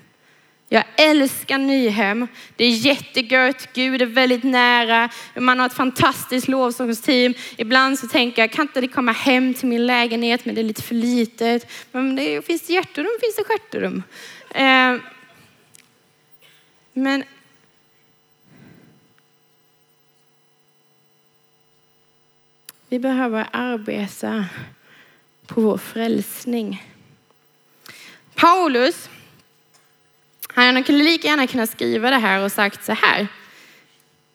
Jag 0.72 0.84
älskar 0.96 1.58
Nyhem. 1.58 2.28
Det 2.56 2.64
är 2.64 2.70
jättegött. 2.70 3.68
Gud 3.72 4.02
är 4.02 4.06
väldigt 4.06 4.44
nära. 4.44 5.10
Man 5.34 5.58
har 5.58 5.66
ett 5.66 5.72
fantastiskt 5.72 6.48
lovsångsteam. 6.48 7.34
Ibland 7.56 7.98
så 7.98 8.06
tänker 8.06 8.42
jag, 8.42 8.52
kan 8.52 8.62
inte 8.62 8.80
det 8.80 8.88
komma 8.88 9.12
hem 9.12 9.54
till 9.54 9.68
min 9.68 9.86
lägenhet? 9.86 10.44
Men 10.44 10.54
det 10.54 10.60
är 10.60 10.62
lite 10.62 10.82
för 10.82 10.94
litet. 10.94 11.70
Men 11.92 12.16
det 12.16 12.46
finns 12.46 12.70
hjärterum, 12.70 13.10
finns 13.20 13.36
det 13.36 13.44
stjärterum. 13.44 14.02
Eh, 14.50 14.96
men 16.92 17.24
vi 22.88 22.98
behöver 22.98 23.46
arbeta 23.52 24.44
på 25.46 25.60
vår 25.60 25.78
frälsning. 25.78 26.86
Paulus, 28.34 29.08
han 30.54 30.84
kunde 30.84 31.04
lika 31.04 31.28
gärna 31.28 31.46
kunna 31.46 31.66
skriva 31.66 32.10
det 32.10 32.16
här 32.16 32.44
och 32.44 32.52
sagt 32.52 32.84
så 32.84 32.92
här. 32.92 33.28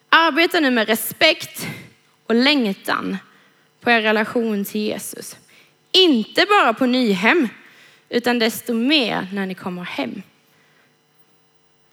Arbeta 0.10 0.60
nu 0.60 0.72
med 0.72 0.88
respekt 0.88 1.68
och 2.26 2.36
längtan 2.36 3.18
på 3.82 3.92
er 3.92 4.02
relation 4.02 4.66
till 4.66 4.82
Jesus. 4.82 5.38
Inte 5.92 6.46
bara 6.50 6.74
på 6.74 6.86
Nyhem, 6.86 7.48
utan 8.10 8.40
desto 8.40 8.74
mer 8.74 9.28
när 9.34 9.46
ni 9.46 9.54
kommer 9.54 9.84
hem. 9.84 10.22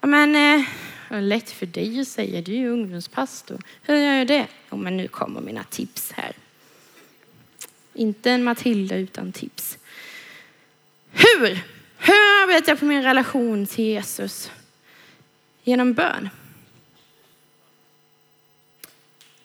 Ja, 0.00 0.06
men, 0.06 0.36
eh, 0.36 1.22
lätt 1.22 1.50
för 1.50 1.66
dig 1.66 2.00
att 2.00 2.08
säga, 2.08 2.42
du 2.42 2.52
är 2.52 2.56
ju 2.56 2.68
ungdomspastor. 2.68 3.62
Hur 3.82 3.96
gör 3.96 4.14
jag 4.14 4.26
det? 4.26 4.46
Ja, 4.70 4.76
men 4.76 4.96
nu 4.96 5.08
kommer 5.08 5.40
mina 5.40 5.64
tips 5.64 6.12
här. 6.12 6.32
Inte 7.94 8.30
en 8.30 8.44
Matilda 8.44 8.96
utan 8.96 9.32
tips. 9.32 9.78
Hur? 11.10 11.58
Hur 12.04 12.42
arbetar 12.42 12.72
jag 12.72 12.78
på 12.78 12.84
min 12.84 13.02
relation 13.02 13.66
till 13.66 13.84
Jesus? 13.84 14.50
Genom 15.64 15.92
bön. 15.92 16.28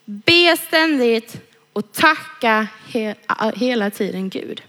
Be 0.05 0.57
ständigt 0.67 1.37
och 1.73 1.91
tacka 1.91 2.67
he 2.87 3.15
hela 3.55 3.89
tiden 3.89 4.29
Gud. 4.29 4.61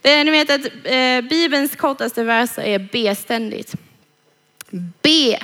Det 0.00 0.10
är, 0.10 0.24
ni 0.24 0.30
vet 0.30 0.50
att 0.50 0.66
eh, 0.84 1.20
Bibelns 1.30 1.76
kortaste 1.76 2.24
verser 2.24 2.62
är 2.62 2.78
be 2.78 3.14
ständigt. 3.14 3.74
Be. 5.02 5.38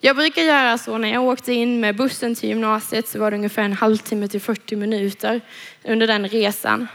Jag 0.00 0.16
brukar 0.16 0.42
göra 0.42 0.78
så 0.78 0.98
när 0.98 1.12
jag 1.12 1.22
åkte 1.22 1.52
in 1.52 1.80
med 1.80 1.96
bussen 1.96 2.34
till 2.34 2.48
gymnasiet 2.48 3.08
så 3.08 3.18
var 3.18 3.30
det 3.30 3.36
ungefär 3.36 3.62
en 3.62 3.72
halvtimme 3.72 4.28
till 4.28 4.40
40 4.40 4.76
minuter 4.76 5.40
under 5.82 6.06
den 6.06 6.28
resan. 6.28 6.88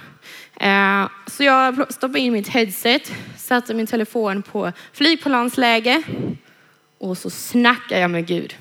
Eh, 0.60 1.10
så 1.28 1.44
jag 1.44 1.94
stoppade 1.94 2.20
in 2.20 2.34
mitt 2.34 2.48
headset, 2.48 3.12
satte 3.38 3.74
min 3.74 3.88
telefon 3.88 4.42
på 4.42 4.72
flygplansläge 4.94 6.04
och 6.98 7.18
så 7.18 7.30
snackade 7.30 8.02
jag 8.02 8.12
med 8.12 8.28
Gud. 8.28 8.56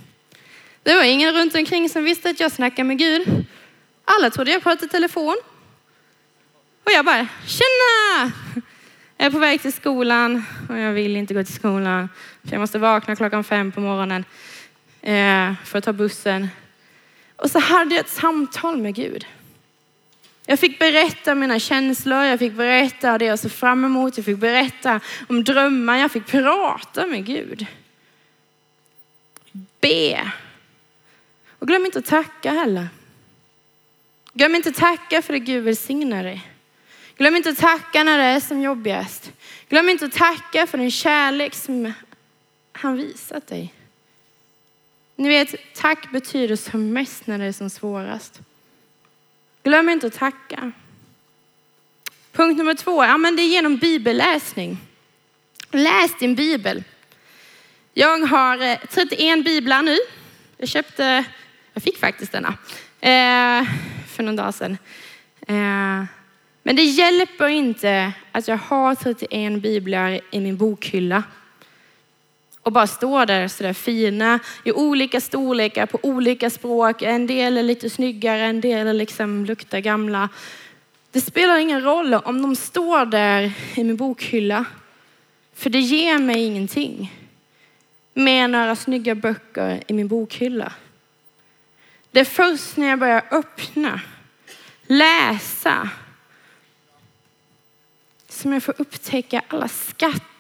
Det 0.82 0.94
var 0.94 1.02
ingen 1.02 1.32
runt 1.32 1.54
omkring 1.54 1.88
som 1.88 2.04
visste 2.04 2.30
att 2.30 2.40
jag 2.40 2.52
snackade 2.52 2.84
med 2.84 2.98
Gud. 2.98 3.44
Alla 4.04 4.30
trodde 4.30 4.50
jag 4.50 4.62
pratade 4.62 4.92
telefon. 4.92 5.36
Och 6.84 6.92
jag 6.92 7.04
bara, 7.04 7.26
tjena! 7.46 8.32
Jag 9.16 9.26
är 9.26 9.30
på 9.30 9.38
väg 9.38 9.62
till 9.62 9.72
skolan 9.72 10.44
och 10.68 10.78
jag 10.78 10.92
vill 10.92 11.16
inte 11.16 11.34
gå 11.34 11.44
till 11.44 11.54
skolan. 11.54 12.08
För 12.44 12.52
jag 12.52 12.60
måste 12.60 12.78
vakna 12.78 13.16
klockan 13.16 13.44
fem 13.44 13.72
på 13.72 13.80
morgonen 13.80 14.24
eh, 15.02 15.54
för 15.64 15.78
att 15.78 15.84
ta 15.84 15.92
bussen. 15.92 16.48
Och 17.36 17.50
så 17.50 17.58
hade 17.58 17.94
jag 17.94 18.04
ett 18.04 18.10
samtal 18.10 18.76
med 18.76 18.94
Gud. 18.94 19.26
Jag 20.50 20.58
fick 20.58 20.78
berätta 20.78 21.34
mina 21.34 21.58
känslor, 21.58 22.24
jag 22.24 22.38
fick 22.38 22.52
berätta 22.52 23.18
det 23.18 23.24
jag 23.24 23.38
såg 23.38 23.52
fram 23.52 23.84
emot, 23.84 24.16
jag 24.16 24.26
fick 24.26 24.38
berätta 24.38 25.00
om 25.28 25.44
drömmar, 25.44 25.98
jag 25.98 26.12
fick 26.12 26.26
prata 26.26 27.06
med 27.06 27.26
Gud. 27.26 27.66
Be. 29.80 30.32
Och 31.58 31.66
glöm 31.66 31.86
inte 31.86 31.98
att 31.98 32.06
tacka 32.06 32.52
heller. 32.52 32.88
Glöm 34.32 34.54
inte 34.54 34.68
att 34.68 34.74
tacka 34.74 35.22
för 35.22 35.32
det 35.32 35.38
Gud 35.38 35.64
välsignar 35.64 36.24
dig. 36.24 36.50
Glöm 37.16 37.36
inte 37.36 37.50
att 37.50 37.58
tacka 37.58 38.04
när 38.04 38.18
det 38.18 38.24
är 38.24 38.40
som 38.40 38.60
jobbigast. 38.60 39.32
Glöm 39.68 39.88
inte 39.88 40.04
att 40.04 40.12
tacka 40.12 40.66
för 40.66 40.78
den 40.78 40.90
kärlek 40.90 41.54
som 41.54 41.92
han 42.72 42.96
visat 42.96 43.46
dig. 43.46 43.74
Ni 45.16 45.28
vet, 45.28 45.74
tack 45.74 46.12
betyder 46.12 46.56
som 46.56 46.92
mest 46.92 47.26
när 47.26 47.38
det 47.38 47.44
är 47.44 47.52
som 47.52 47.70
svårast. 47.70 48.40
Glöm 49.62 49.88
inte 49.88 50.06
att 50.06 50.14
tacka. 50.14 50.72
Punkt 52.32 52.58
nummer 52.58 52.74
två, 52.74 53.04
ja 53.04 53.18
men 53.18 53.36
det 53.36 53.42
är 53.42 53.48
genom 53.48 53.76
bibelläsning. 53.76 54.78
Läs 55.70 56.18
din 56.18 56.34
bibel. 56.34 56.84
Jag 57.94 58.18
har 58.18 58.62
eh, 58.62 58.78
31 58.90 59.44
biblar 59.44 59.82
nu. 59.82 59.96
Jag 60.56 60.68
köpte, 60.68 61.24
jag 61.72 61.82
fick 61.82 61.98
faktiskt 61.98 62.32
denna 62.32 62.48
eh, 63.00 63.68
för 64.08 64.22
någon 64.22 64.36
dag 64.36 64.54
sedan. 64.54 64.78
Eh, 65.40 66.04
men 66.62 66.76
det 66.76 66.82
hjälper 66.82 67.48
inte 67.48 68.12
att 68.32 68.48
jag 68.48 68.56
har 68.56 68.94
31 68.94 69.62
biblar 69.62 70.20
i 70.30 70.40
min 70.40 70.56
bokhylla 70.56 71.22
och 72.68 72.72
bara 72.72 72.86
står 72.86 73.26
där 73.26 73.48
sådär 73.48 73.72
fina 73.72 74.38
i 74.64 74.72
olika 74.72 75.20
storlekar 75.20 75.86
på 75.86 75.98
olika 76.02 76.50
språk. 76.50 77.02
En 77.02 77.26
del 77.26 77.58
är 77.58 77.62
lite 77.62 77.90
snyggare, 77.90 78.40
en 78.40 78.60
del 78.60 78.96
liksom 78.96 79.44
luktar 79.44 79.78
gamla. 79.78 80.28
Det 81.10 81.20
spelar 81.20 81.58
ingen 81.58 81.82
roll 81.82 82.14
om 82.14 82.42
de 82.42 82.56
står 82.56 83.06
där 83.06 83.52
i 83.74 83.84
min 83.84 83.96
bokhylla. 83.96 84.64
För 85.54 85.70
det 85.70 85.80
ger 85.80 86.18
mig 86.18 86.44
ingenting 86.44 87.14
med 88.14 88.50
några 88.50 88.76
snygga 88.76 89.14
böcker 89.14 89.82
i 89.86 89.92
min 89.92 90.08
bokhylla. 90.08 90.72
Det 92.10 92.20
är 92.20 92.24
först 92.24 92.76
när 92.76 92.88
jag 92.88 92.98
börjar 92.98 93.24
öppna, 93.30 94.00
läsa, 94.86 95.88
som 98.28 98.52
jag 98.52 98.62
får 98.62 98.74
upptäcka 98.78 99.42
alla 99.48 99.68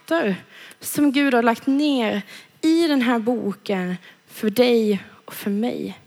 skatter 0.08 0.36
som 0.80 1.12
Gud 1.12 1.34
har 1.34 1.42
lagt 1.42 1.66
ner 1.66 2.22
i 2.60 2.86
den 2.86 3.02
här 3.02 3.18
boken 3.18 3.96
för 4.28 4.50
dig 4.50 5.02
och 5.24 5.34
för 5.34 5.50
mig. 5.50 5.98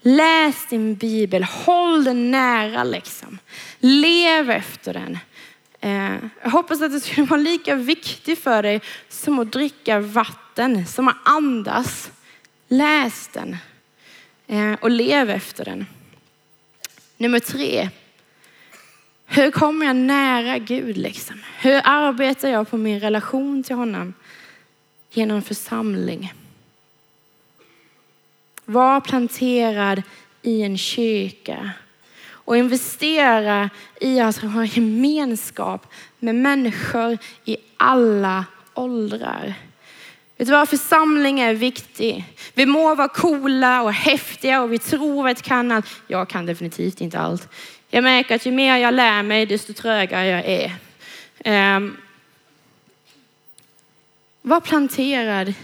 Läs 0.00 0.68
din 0.68 0.94
bibel, 0.94 1.44
håll 1.44 2.04
den 2.04 2.30
nära 2.30 2.84
liksom. 2.84 3.38
Lev 3.78 4.50
efter 4.50 4.92
den. 4.92 5.18
Eh, 5.80 6.16
jag 6.42 6.50
hoppas 6.50 6.82
att 6.82 6.92
det 6.92 7.00
skulle 7.00 7.26
vara 7.26 7.40
lika 7.40 7.74
viktigt 7.74 8.38
för 8.38 8.62
dig 8.62 8.80
som 9.08 9.38
att 9.38 9.52
dricka 9.52 10.00
vatten, 10.00 10.86
som 10.86 11.08
att 11.08 11.16
andas. 11.24 12.10
Läs 12.68 13.28
den 13.32 13.56
eh, 14.46 14.72
och 14.80 14.90
lev 14.90 15.30
efter 15.30 15.64
den. 15.64 15.86
Nummer 17.16 17.40
tre, 17.40 17.90
hur 19.26 19.50
kommer 19.50 19.86
jag 19.86 19.96
nära 19.96 20.58
Gud 20.58 20.96
liksom? 20.96 21.42
Hur 21.60 21.80
arbetar 21.84 22.48
jag 22.48 22.70
på 22.70 22.76
min 22.76 23.00
relation 23.00 23.62
till 23.62 23.76
honom? 23.76 24.14
Genom 25.10 25.42
församling. 25.42 26.32
Var 28.64 29.00
planterad 29.00 30.02
i 30.42 30.62
en 30.62 30.78
kyrka 30.78 31.70
och 32.26 32.56
investera 32.56 33.70
i 34.00 34.20
att 34.20 34.36
ha 34.36 34.64
gemenskap 34.64 35.86
med 36.18 36.34
människor 36.34 37.18
i 37.44 37.56
alla 37.76 38.44
åldrar. 38.74 39.54
Vet 40.36 40.48
du 40.48 40.52
vad? 40.52 40.68
Församling 40.68 41.40
är 41.40 41.54
viktig. 41.54 42.24
Vi 42.54 42.66
må 42.66 42.94
vara 42.94 43.08
coola 43.08 43.82
och 43.82 43.92
häftiga 43.92 44.62
och 44.62 44.72
vi 44.72 44.78
tror 44.78 45.28
att 45.28 45.38
vi 45.38 45.42
kan 45.42 45.72
allt. 45.72 45.86
Jag 46.06 46.28
kan 46.28 46.46
definitivt 46.46 47.00
inte 47.00 47.18
allt. 47.18 47.48
Jag 47.94 48.04
märker 48.04 48.34
att 48.34 48.46
ju 48.46 48.52
mer 48.52 48.76
jag 48.76 48.94
lär 48.94 49.22
mig, 49.22 49.46
desto 49.46 49.72
trögare 49.72 50.26
jag 50.26 50.44
är. 50.44 51.76
Um, 51.76 51.96
var 54.42 54.60
planterad 54.60 55.48
i 55.48 55.54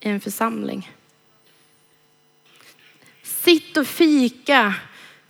en 0.00 0.20
församling. 0.20 0.90
Sitt 3.22 3.76
och 3.76 3.86
fika 3.86 4.74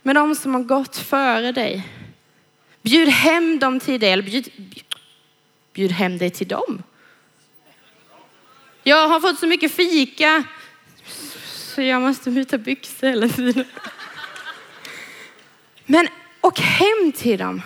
med 0.01 0.15
de 0.15 0.35
som 0.35 0.53
har 0.53 0.63
gått 0.63 0.97
före 0.97 1.51
dig. 1.51 1.87
Bjud 2.81 3.09
hem 3.09 3.59
dem 3.59 3.79
till 3.79 3.99
dig, 3.99 4.11
eller 4.11 4.23
bjud, 4.23 4.49
bjud 5.73 5.91
hem 5.91 6.17
dig 6.17 6.29
till 6.29 6.47
dem. 6.47 6.83
Jag 8.83 9.07
har 9.07 9.19
fått 9.19 9.39
så 9.39 9.47
mycket 9.47 9.71
fika 9.71 10.43
så 11.45 11.81
jag 11.81 12.01
måste 12.01 12.31
byta 12.31 12.57
byxor 12.57 13.07
hela 13.07 13.29
tiden. 13.29 13.65
Men 15.85 16.07
åk 16.43 16.59
hem 16.59 17.11
till 17.15 17.39
dem. 17.39 17.61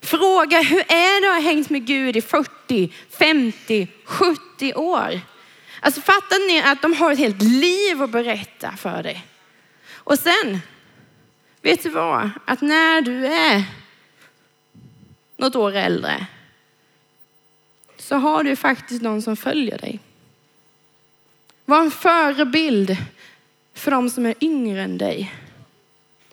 Fråga 0.00 0.62
hur 0.62 0.80
är 0.80 1.20
det 1.20 1.28
att 1.28 1.42
ha 1.42 1.50
hängt 1.50 1.70
med 1.70 1.86
Gud 1.86 2.16
i 2.16 2.22
40, 2.22 2.92
50, 3.10 3.88
70 4.04 4.74
år? 4.74 5.20
Alltså 5.80 6.00
fattar 6.00 6.48
ni 6.48 6.62
att 6.62 6.82
de 6.82 6.92
har 6.92 7.12
ett 7.12 7.18
helt 7.18 7.42
liv 7.42 8.02
att 8.02 8.10
berätta 8.10 8.72
för 8.76 9.02
dig? 9.02 9.26
Och 9.94 10.18
sen, 10.18 10.60
vet 11.60 11.82
du 11.82 11.88
vad? 11.88 12.30
Att 12.44 12.60
när 12.60 13.00
du 13.00 13.26
är 13.26 13.64
något 15.36 15.56
år 15.56 15.72
äldre 15.72 16.26
så 17.96 18.16
har 18.16 18.44
du 18.44 18.56
faktiskt 18.56 19.02
någon 19.02 19.22
som 19.22 19.36
följer 19.36 19.78
dig. 19.78 20.00
Var 21.64 21.80
en 21.80 21.90
förebild 21.90 22.96
för 23.74 23.90
de 23.90 24.10
som 24.10 24.26
är 24.26 24.34
yngre 24.40 24.82
än 24.82 24.98
dig. 24.98 25.34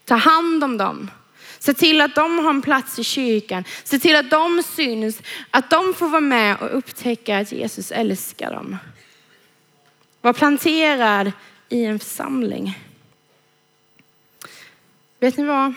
Ta 0.05 0.15
hand 0.15 0.63
om 0.63 0.77
dem. 0.77 1.11
Se 1.59 1.73
till 1.73 2.01
att 2.01 2.15
de 2.15 2.39
har 2.39 2.49
en 2.49 2.61
plats 2.61 2.99
i 2.99 3.03
kyrkan. 3.03 3.63
Se 3.83 3.99
till 3.99 4.15
att 4.15 4.29
de 4.29 4.63
syns, 4.63 5.21
att 5.51 5.69
de 5.69 5.93
får 5.93 6.09
vara 6.09 6.21
med 6.21 6.57
och 6.61 6.77
upptäcka 6.77 7.37
att 7.37 7.51
Jesus 7.51 7.91
älskar 7.91 8.51
dem. 8.51 8.77
Var 10.21 10.33
planterad 10.33 11.31
i 11.69 11.85
en 11.85 11.99
församling. 11.99 12.79
Vet 15.19 15.37
ni 15.37 15.43
vad? 15.43 15.73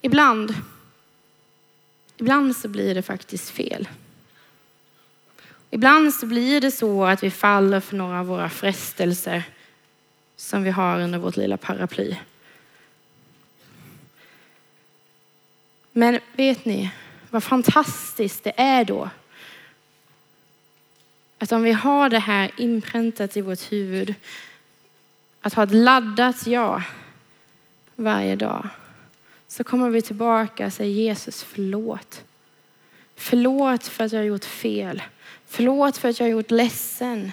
Ibland, 0.00 0.54
ibland 2.16 2.56
så 2.56 2.68
blir 2.68 2.94
det 2.94 3.02
faktiskt 3.02 3.50
fel. 3.50 3.88
Ibland 5.70 6.14
så 6.14 6.26
blir 6.26 6.60
det 6.60 6.70
så 6.70 7.04
att 7.04 7.22
vi 7.22 7.30
faller 7.30 7.80
för 7.80 7.96
några 7.96 8.20
av 8.20 8.26
våra 8.26 8.48
frestelser 8.48 9.42
som 10.36 10.62
vi 10.62 10.70
har 10.70 11.00
under 11.00 11.18
vårt 11.18 11.36
lilla 11.36 11.56
paraply. 11.56 12.16
Men 15.98 16.18
vet 16.32 16.64
ni 16.64 16.90
vad 17.30 17.44
fantastiskt 17.44 18.44
det 18.44 18.52
är 18.56 18.84
då? 18.84 19.10
Att 21.38 21.52
om 21.52 21.62
vi 21.62 21.72
har 21.72 22.08
det 22.08 22.18
här 22.18 22.50
inpräntat 22.56 23.36
i 23.36 23.40
vårt 23.40 23.72
huvud, 23.72 24.14
att 25.40 25.54
ha 25.54 25.62
ett 25.62 25.74
laddat 25.74 26.46
ja 26.46 26.82
varje 27.94 28.36
dag, 28.36 28.68
så 29.48 29.64
kommer 29.64 29.90
vi 29.90 30.02
tillbaka 30.02 30.66
och 30.66 30.72
säger 30.72 30.92
Jesus 30.92 31.42
förlåt. 31.42 32.24
Förlåt 33.14 33.86
för 33.86 34.04
att 34.04 34.12
jag 34.12 34.20
har 34.20 34.24
gjort 34.24 34.44
fel. 34.44 35.02
Förlåt 35.46 35.96
för 35.96 36.08
att 36.08 36.20
jag 36.20 36.26
har 36.26 36.32
gjort 36.32 36.50
ledsen. 36.50 37.32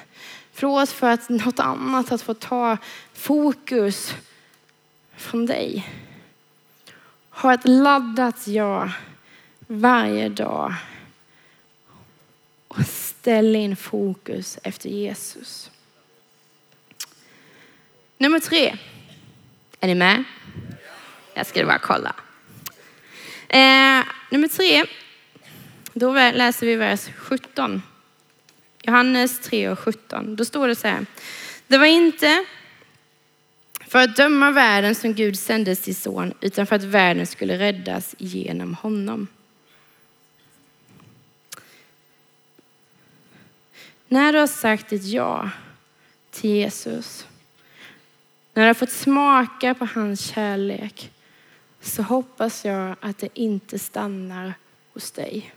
Förlåt 0.53 0.89
för 0.89 1.07
att 1.07 1.29
något 1.29 1.59
annat 1.59 2.09
har 2.09 2.17
fått 2.17 2.39
ta 2.39 2.77
fokus 3.13 4.13
från 5.15 5.45
dig. 5.45 5.89
Ha 7.33 7.53
ett 7.53 7.67
laddat 7.67 8.47
ja 8.47 8.91
varje 9.67 10.29
dag. 10.29 10.73
Och 12.67 12.85
ställ 12.85 13.55
in 13.55 13.75
fokus 13.75 14.59
efter 14.63 14.89
Jesus. 14.89 15.71
Nummer 18.17 18.39
tre. 18.39 18.77
Är 19.79 19.87
ni 19.87 19.95
med? 19.95 20.23
Jag 21.33 21.47
ska 21.47 21.65
bara 21.65 21.79
kolla. 21.79 22.15
Eh, 23.47 24.05
nummer 24.29 24.47
tre. 24.47 24.85
Då 25.93 26.13
läser 26.13 26.67
vi 26.67 26.75
vers 26.75 27.09
17. 27.17 27.81
Johannes 28.81 29.39
3 29.39 29.69
och 29.69 29.79
17. 29.79 30.35
Då 30.35 30.45
står 30.45 30.67
det 30.67 30.75
så 30.75 30.87
här. 30.87 31.05
Det 31.67 31.77
var 31.77 31.85
inte 31.85 32.45
för 33.93 33.99
att 33.99 34.15
döma 34.15 34.51
världen 34.51 34.95
som 34.95 35.13
Gud 35.13 35.39
sände 35.39 35.75
sin 35.75 35.95
son, 35.95 36.33
utan 36.41 36.67
för 36.67 36.75
att 36.75 36.83
världen 36.83 37.27
skulle 37.27 37.59
räddas 37.59 38.15
genom 38.17 38.73
honom. 38.73 39.27
När 44.07 44.33
du 44.33 44.39
har 44.39 44.47
sagt 44.47 44.91
ett 44.91 45.05
ja 45.05 45.49
till 46.31 46.49
Jesus, 46.49 47.27
när 48.53 48.63
du 48.63 48.67
har 48.67 48.73
fått 48.73 48.91
smaka 48.91 49.73
på 49.73 49.85
hans 49.85 50.25
kärlek, 50.25 51.11
så 51.81 52.01
hoppas 52.01 52.65
jag 52.65 52.95
att 52.99 53.17
det 53.17 53.29
inte 53.33 53.79
stannar 53.79 54.53
hos 54.93 55.11
dig. 55.11 55.53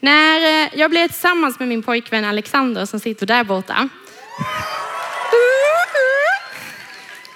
När 0.00 0.64
eh, 0.64 0.78
jag 0.78 0.90
blev 0.90 1.08
tillsammans 1.08 1.58
med 1.58 1.68
min 1.68 1.82
pojkvän 1.82 2.24
Alexander 2.24 2.86
som 2.86 3.00
sitter 3.00 3.26
där 3.26 3.44
borta. 3.44 3.88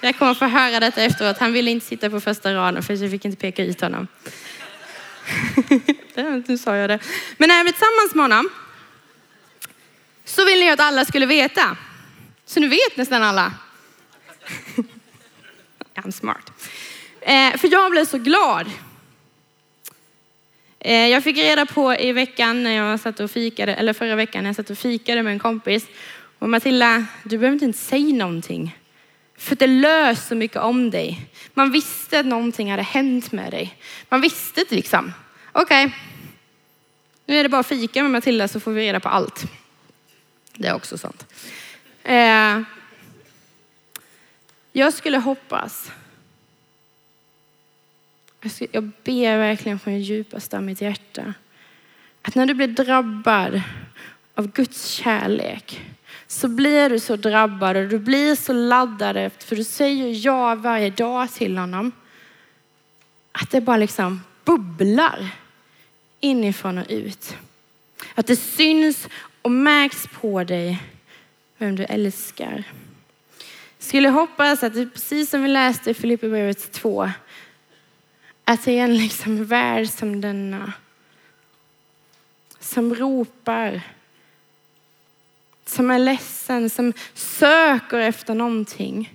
Jag 0.01 0.17
kommer 0.17 0.33
få 0.33 0.45
höra 0.45 0.79
detta 0.79 1.01
efteråt. 1.01 1.37
Han 1.37 1.53
ville 1.53 1.71
inte 1.71 1.85
sitta 1.85 2.09
på 2.09 2.19
första 2.19 2.53
raden 2.53 2.83
för 2.83 3.01
jag 3.01 3.11
fick 3.11 3.25
inte 3.25 3.37
peka 3.37 3.63
ut 3.63 3.81
honom. 3.81 4.07
nu 6.47 6.57
sa 6.57 6.75
jag 6.75 6.89
det. 6.89 6.99
Men 7.37 7.49
när 7.49 7.55
jag 7.55 7.65
blev 7.65 7.73
tillsammans 7.73 8.15
med 8.15 8.23
honom 8.23 8.49
så 10.25 10.45
ville 10.45 10.65
jag 10.65 10.73
att 10.73 10.79
alla 10.79 11.05
skulle 11.05 11.25
veta. 11.25 11.77
Så 12.45 12.59
nu 12.59 12.67
vet 12.67 12.97
nästan 12.97 13.23
alla. 13.23 13.53
I'm 15.95 16.11
smart. 16.11 16.51
Eh, 17.21 17.57
för 17.57 17.71
jag 17.71 17.91
blev 17.91 18.05
så 18.05 18.17
glad 18.17 18.71
Eh, 20.79 21.07
jag 21.07 21.23
fick 21.23 21.37
reda 21.37 21.65
på 21.65 21.95
i 21.95 22.11
veckan 22.11 22.63
när 22.63 22.71
jag 22.71 22.99
satt 22.99 23.19
och 23.19 23.31
fikade, 23.31 23.73
eller 23.73 23.93
förra 23.93 24.15
veckan 24.15 24.43
när 24.43 24.49
jag 24.49 24.55
satt 24.55 24.69
och 24.69 24.77
fikade 24.77 25.23
med 25.23 25.33
en 25.33 25.39
kompis. 25.39 25.87
Och 26.39 26.49
Matilda, 26.49 27.05
du 27.23 27.37
behöver 27.37 27.63
inte 27.63 27.79
säga 27.79 28.15
någonting. 28.15 28.77
För 29.37 29.55
det 29.55 29.67
lös 29.67 30.27
så 30.27 30.35
mycket 30.35 30.57
om 30.57 30.91
dig. 30.91 31.29
Man 31.53 31.71
visste 31.71 32.19
att 32.19 32.25
någonting 32.25 32.71
hade 32.71 32.83
hänt 32.83 33.31
med 33.31 33.51
dig. 33.51 33.77
Man 34.09 34.21
visste 34.21 34.65
det 34.69 34.75
liksom. 34.75 35.13
Okej, 35.51 35.85
okay. 35.85 35.97
nu 37.25 37.39
är 37.39 37.43
det 37.43 37.49
bara 37.49 37.63
fika 37.63 38.03
med 38.03 38.11
Matilda 38.11 38.47
så 38.47 38.59
får 38.59 38.71
vi 38.71 38.81
reda 38.81 38.99
på 38.99 39.09
allt. 39.09 39.45
Det 40.53 40.67
är 40.67 40.75
också 40.75 40.97
sånt. 40.97 41.33
Eh, 42.03 42.61
jag 44.71 44.93
skulle 44.93 45.17
hoppas 45.17 45.91
jag 48.71 48.91
ber 49.03 49.37
verkligen 49.37 49.79
från 49.79 50.01
djupaste 50.01 50.57
av 50.57 50.63
mitt 50.63 50.81
hjärta 50.81 51.33
att 52.21 52.35
när 52.35 52.45
du 52.45 52.53
blir 52.53 52.67
drabbad 52.67 53.61
av 54.35 54.51
Guds 54.51 54.87
kärlek 54.87 55.81
så 56.27 56.47
blir 56.47 56.89
du 56.89 56.99
så 56.99 57.15
drabbad 57.15 57.77
och 57.77 57.87
du 57.87 57.99
blir 57.99 58.35
så 58.35 58.53
laddad 58.53 59.31
för 59.37 59.55
du 59.55 59.63
säger 59.63 60.25
ja 60.25 60.55
varje 60.55 60.89
dag 60.89 61.31
till 61.31 61.57
honom. 61.57 61.91
Att 63.31 63.51
det 63.51 63.61
bara 63.61 63.77
liksom 63.77 64.21
bubblar 64.45 65.29
inifrån 66.19 66.77
och 66.77 66.85
ut. 66.89 67.37
Att 68.15 68.27
det 68.27 68.35
syns 68.35 69.07
och 69.41 69.51
märks 69.51 70.07
på 70.07 70.43
dig 70.43 70.83
vem 71.57 71.75
du 71.75 71.83
älskar. 71.83 72.63
Skulle 73.79 74.09
hoppas 74.09 74.63
att 74.63 74.73
det 74.73 74.85
precis 74.85 75.29
som 75.29 75.41
vi 75.41 75.47
läste 75.47 75.91
i 75.91 75.93
Filipperbrevet 75.93 76.71
2 76.71 77.09
att 78.49 78.65
det 78.65 78.79
är 78.79 78.83
en 78.83 78.97
liksom 78.97 79.45
värld 79.45 79.89
som 79.89 80.21
denna. 80.21 80.73
Som 82.59 82.95
ropar. 82.95 83.81
Som 85.67 85.91
är 85.91 85.99
ledsen, 85.99 86.69
som 86.69 86.93
söker 87.13 87.97
efter 87.97 88.35
någonting. 88.35 89.13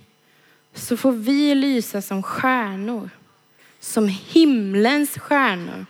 Så 0.73 0.97
får 0.97 1.11
vi 1.11 1.55
lysa 1.55 2.01
som 2.01 2.23
stjärnor. 2.23 3.09
Som 3.79 4.07
himlens 4.07 5.17
stjärnor. 5.17 5.85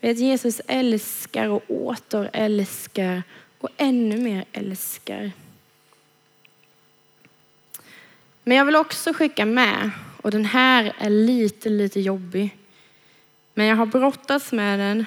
Vet, 0.00 0.18
Jesus 0.18 0.60
älskar 0.66 1.48
och 1.48 1.62
åter 1.68 2.30
älskar 2.32 3.22
och 3.58 3.68
ännu 3.76 4.16
mer 4.16 4.44
älskar. 4.52 5.32
Men 8.44 8.56
jag 8.56 8.64
vill 8.64 8.76
också 8.76 9.12
skicka 9.12 9.46
med, 9.46 9.90
och 10.22 10.30
den 10.30 10.44
här 10.44 10.92
är 10.98 11.10
lite, 11.10 11.68
lite 11.68 12.00
jobbig. 12.00 12.56
Men 13.54 13.66
jag 13.66 13.76
har 13.76 13.86
brottats 13.86 14.52
med 14.52 14.78
den 14.78 15.06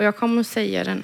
och 0.00 0.06
jag 0.06 0.16
kommer 0.16 0.40
att 0.40 0.46
säga 0.46 0.84
den. 0.84 1.02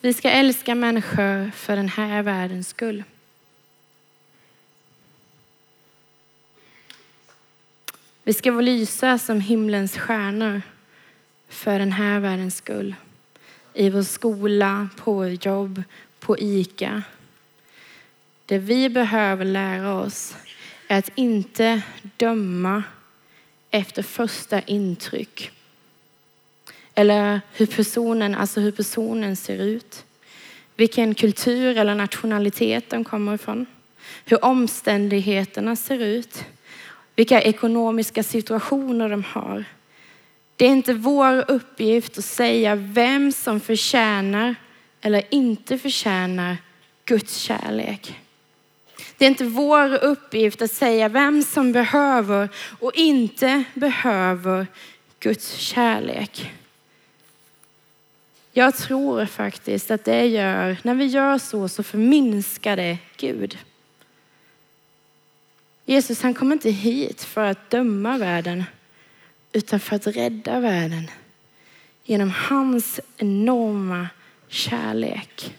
Vi 0.00 0.14
ska 0.14 0.30
älska 0.30 0.74
människor 0.74 1.50
för 1.50 1.76
den 1.76 1.88
här 1.88 2.22
världens 2.22 2.68
skull. 2.68 3.04
Vi 8.22 8.32
ska 8.32 8.50
lysa 8.50 9.18
som 9.18 9.40
himlens 9.40 9.98
stjärnor 9.98 10.62
för 11.48 11.78
den 11.78 11.92
här 11.92 12.20
världens 12.20 12.56
skull 12.56 12.94
i 13.74 13.90
vår 13.90 14.02
skola, 14.02 14.88
på 14.96 15.12
vår 15.12 15.46
jobb, 15.46 15.82
på 16.18 16.38
ICA. 16.38 17.02
Det 18.46 18.58
vi 18.58 18.88
behöver 18.88 19.44
lära 19.44 19.94
oss 19.94 20.36
är 20.88 20.98
att 20.98 21.10
inte 21.14 21.82
döma 22.16 22.82
efter 23.74 24.02
första 24.02 24.60
intryck. 24.60 25.50
Eller 26.94 27.40
hur 27.52 27.66
personen, 27.66 28.34
alltså 28.34 28.60
hur 28.60 28.70
personen 28.70 29.36
ser 29.36 29.58
ut. 29.58 30.04
Vilken 30.76 31.14
kultur 31.14 31.78
eller 31.78 31.94
nationalitet 31.94 32.90
de 32.90 33.04
kommer 33.04 33.34
ifrån. 33.34 33.66
Hur 34.24 34.44
omständigheterna 34.44 35.76
ser 35.76 35.98
ut. 35.98 36.44
Vilka 37.16 37.42
ekonomiska 37.42 38.22
situationer 38.22 39.08
de 39.08 39.24
har. 39.24 39.64
Det 40.56 40.64
är 40.66 40.70
inte 40.70 40.94
vår 40.94 41.50
uppgift 41.50 42.18
att 42.18 42.24
säga 42.24 42.74
vem 42.74 43.32
som 43.32 43.60
förtjänar 43.60 44.54
eller 45.00 45.22
inte 45.30 45.78
förtjänar 45.78 46.56
Guds 47.04 47.36
kärlek. 47.36 48.23
Det 49.16 49.24
är 49.24 49.28
inte 49.28 49.44
vår 49.44 49.94
uppgift 49.94 50.62
att 50.62 50.70
säga 50.70 51.08
vem 51.08 51.42
som 51.42 51.72
behöver 51.72 52.48
och 52.80 52.94
inte 52.94 53.64
behöver 53.74 54.66
Guds 55.20 55.56
kärlek. 55.56 56.52
Jag 58.52 58.76
tror 58.76 59.26
faktiskt 59.26 59.90
att 59.90 60.04
det 60.04 60.26
gör, 60.26 60.76
när 60.82 60.94
vi 60.94 61.04
gör 61.04 61.38
så, 61.38 61.68
så 61.68 61.82
förminskar 61.82 62.76
det 62.76 62.98
Gud. 63.16 63.58
Jesus 65.84 66.22
han 66.22 66.34
kom 66.34 66.52
inte 66.52 66.70
hit 66.70 67.22
för 67.22 67.44
att 67.44 67.70
döma 67.70 68.18
världen 68.18 68.64
utan 69.52 69.80
för 69.80 69.96
att 69.96 70.06
rädda 70.06 70.60
världen 70.60 71.10
genom 72.04 72.30
hans 72.30 73.00
enorma 73.16 74.08
kärlek. 74.48 75.54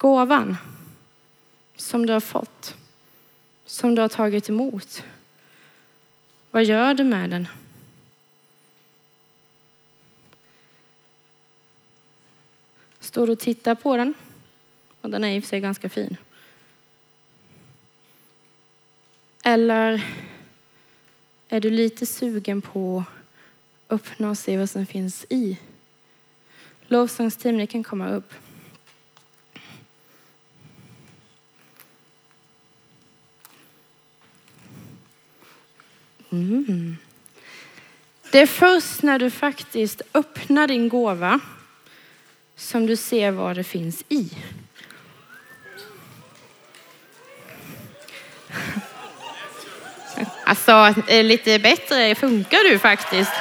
Gåvan 0.00 0.56
som 1.76 2.06
du 2.06 2.12
har 2.12 2.20
fått, 2.20 2.76
som 3.64 3.94
du 3.94 4.02
har 4.02 4.08
tagit 4.08 4.48
emot. 4.48 5.04
Vad 6.50 6.64
gör 6.64 6.94
du 6.94 7.04
med 7.04 7.30
den? 7.30 7.48
Står 13.00 13.26
du 13.26 13.32
och 13.32 13.38
tittar 13.38 13.74
på 13.74 13.96
den? 13.96 14.14
Och 15.00 15.10
den 15.10 15.24
är 15.24 15.36
i 15.36 15.38
och 15.38 15.42
för 15.42 15.48
sig 15.48 15.60
ganska 15.60 15.88
fin. 15.88 16.16
Eller 19.44 20.06
är 21.48 21.60
du 21.60 21.70
lite 21.70 22.06
sugen 22.06 22.62
på 22.62 23.04
att 23.86 23.94
öppna 23.94 24.30
och 24.30 24.38
se 24.38 24.58
vad 24.58 24.70
som 24.70 24.86
finns 24.86 25.26
i? 25.28 25.58
Lovsångsteam, 26.86 27.56
ni 27.56 27.66
kan 27.66 27.84
komma 27.84 28.08
upp. 28.08 28.32
Mm. 36.32 36.96
Det 38.32 38.40
är 38.40 38.46
först 38.46 39.02
när 39.02 39.18
du 39.18 39.30
faktiskt 39.30 40.02
öppnar 40.14 40.68
din 40.68 40.88
gåva 40.88 41.40
som 42.56 42.86
du 42.86 42.96
ser 42.96 43.30
vad 43.30 43.56
det 43.56 43.64
finns 43.64 44.04
i. 44.08 44.30
Alltså, 50.44 51.02
eh, 51.08 51.24
lite 51.24 51.58
bättre 51.58 52.14
funkar 52.14 52.70
du 52.70 52.78
faktiskt. 52.78 53.32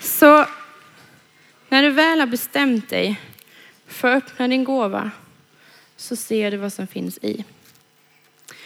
Så 0.00 0.46
när 1.68 1.82
du 1.82 1.90
väl 1.90 2.20
har 2.20 2.26
bestämt 2.26 2.90
dig 2.90 3.20
för 3.86 4.16
att 4.16 4.24
öppna 4.24 4.48
din 4.48 4.64
gåva 4.64 5.10
så 6.00 6.16
ser 6.16 6.50
du 6.50 6.56
vad 6.56 6.72
som 6.72 6.86
finns 6.86 7.18
i. 7.22 7.44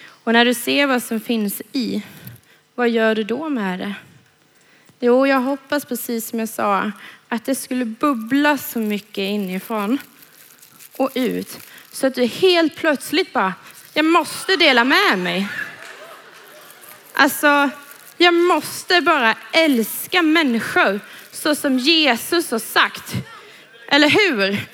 Och 0.04 0.32
när 0.32 0.44
du 0.44 0.54
ser 0.54 0.86
vad 0.86 1.02
som 1.02 1.20
finns 1.20 1.62
i, 1.72 2.02
vad 2.74 2.90
gör 2.90 3.14
du 3.14 3.24
då 3.24 3.48
med 3.48 3.78
det? 3.78 3.94
Jo, 5.00 5.26
jag 5.26 5.40
hoppas 5.40 5.84
precis 5.84 6.28
som 6.28 6.38
jag 6.38 6.48
sa 6.48 6.92
att 7.28 7.44
det 7.44 7.54
skulle 7.54 7.84
bubbla 7.84 8.58
så 8.58 8.78
mycket 8.78 9.18
inifrån 9.18 9.98
och 10.96 11.10
ut 11.14 11.58
så 11.92 12.06
att 12.06 12.14
du 12.14 12.24
helt 12.24 12.76
plötsligt 12.76 13.32
bara, 13.32 13.54
jag 13.94 14.04
måste 14.04 14.56
dela 14.56 14.84
med 14.84 15.18
mig. 15.18 15.48
Alltså, 17.12 17.70
jag 18.16 18.34
måste 18.34 19.00
bara 19.00 19.34
älska 19.52 20.22
människor 20.22 21.00
så 21.32 21.54
som 21.54 21.78
Jesus 21.78 22.50
har 22.50 22.58
sagt. 22.58 23.14
Eller 23.88 24.08
hur? 24.08 24.66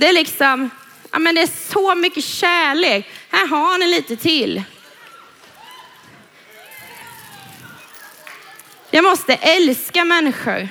Det 0.00 0.08
är 0.08 0.12
liksom, 0.12 0.70
ja 1.12 1.18
men 1.18 1.34
det 1.34 1.42
är 1.42 1.72
så 1.72 1.94
mycket 1.94 2.24
kärlek. 2.24 3.06
Här 3.30 3.46
har 3.46 3.78
ni 3.78 3.86
lite 3.86 4.16
till. 4.16 4.62
Jag 8.90 9.04
måste 9.04 9.34
älska 9.34 10.04
människor. 10.04 10.68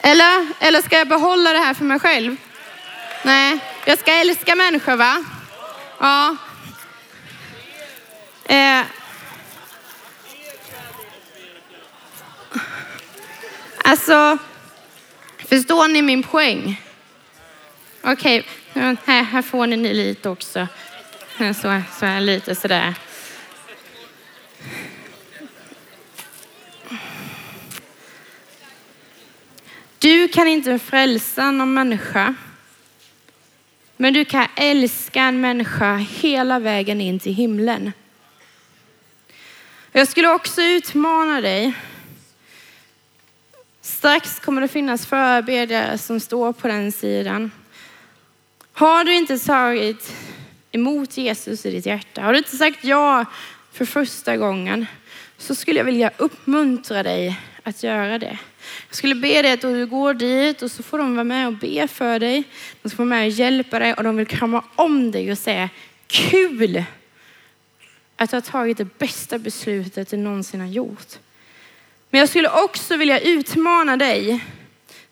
Eller, 0.00 0.48
eller 0.60 0.82
ska 0.82 0.98
jag 0.98 1.08
behålla 1.08 1.52
det 1.52 1.58
här 1.58 1.74
för 1.74 1.84
mig 1.84 2.00
själv? 2.00 2.36
Nej, 3.22 3.58
jag 3.84 3.98
ska 3.98 4.12
älska 4.12 4.54
människor 4.54 4.96
va? 4.96 5.24
Ja. 5.98 6.36
Eh. 8.44 8.99
Alltså, 13.90 14.38
förstår 15.38 15.88
ni 15.88 16.02
min 16.02 16.22
poäng? 16.22 16.82
Okej, 18.02 18.46
okay. 18.70 18.96
här, 19.04 19.22
här 19.22 19.42
får 19.42 19.66
ni 19.66 19.94
lite 19.94 20.28
också. 20.28 20.68
Så, 21.38 21.82
så 21.98 22.06
här, 22.06 22.20
lite 22.20 22.54
sådär. 22.54 22.94
Du 29.98 30.28
kan 30.28 30.48
inte 30.48 30.78
frälsa 30.78 31.50
någon 31.50 31.74
människa. 31.74 32.34
Men 33.96 34.12
du 34.12 34.24
kan 34.24 34.46
älska 34.56 35.22
en 35.22 35.40
människa 35.40 35.96
hela 35.96 36.58
vägen 36.58 37.00
in 37.00 37.18
till 37.18 37.34
himlen. 37.34 37.92
Jag 39.92 40.08
skulle 40.08 40.28
också 40.28 40.62
utmana 40.62 41.40
dig. 41.40 41.74
Strax 44.00 44.40
kommer 44.40 44.60
det 44.60 44.68
finnas 44.68 45.06
förebedjare 45.06 45.98
som 45.98 46.20
står 46.20 46.52
på 46.52 46.68
den 46.68 46.92
sidan. 46.92 47.50
Har 48.72 49.04
du 49.04 49.14
inte 49.14 49.38
tagit 49.38 50.16
emot 50.72 51.16
Jesus 51.16 51.66
i 51.66 51.70
ditt 51.70 51.86
hjärta, 51.86 52.22
har 52.22 52.32
du 52.32 52.38
inte 52.38 52.56
sagt 52.56 52.84
ja 52.84 53.24
för 53.72 53.84
första 53.84 54.36
gången, 54.36 54.86
så 55.38 55.54
skulle 55.54 55.78
jag 55.78 55.84
vilja 55.84 56.10
uppmuntra 56.16 57.02
dig 57.02 57.40
att 57.62 57.82
göra 57.82 58.18
det. 58.18 58.38
Jag 58.88 58.96
skulle 58.96 59.14
be 59.14 59.42
dig 59.42 59.52
att 59.52 59.60
du 59.60 59.86
går 59.86 60.14
dit 60.14 60.62
och 60.62 60.70
så 60.70 60.82
får 60.82 60.98
de 60.98 61.14
vara 61.14 61.24
med 61.24 61.46
och 61.46 61.54
be 61.54 61.88
för 61.88 62.18
dig. 62.18 62.44
De 62.82 62.88
ska 62.88 62.96
vara 62.96 63.08
med 63.08 63.26
och 63.26 63.30
hjälpa 63.30 63.78
dig 63.78 63.94
och 63.94 64.04
de 64.04 64.16
vill 64.16 64.26
krama 64.26 64.64
om 64.74 65.10
dig 65.10 65.32
och 65.32 65.38
säga 65.38 65.68
kul 66.06 66.84
att 68.16 68.30
du 68.30 68.36
har 68.36 68.40
tagit 68.40 68.78
det 68.78 68.98
bästa 68.98 69.38
beslutet 69.38 70.10
du 70.10 70.16
någonsin 70.16 70.60
har 70.60 70.68
gjort. 70.68 71.18
Men 72.10 72.18
jag 72.18 72.28
skulle 72.28 72.50
också 72.50 72.96
vilja 72.96 73.20
utmana 73.20 73.96
dig 73.96 74.44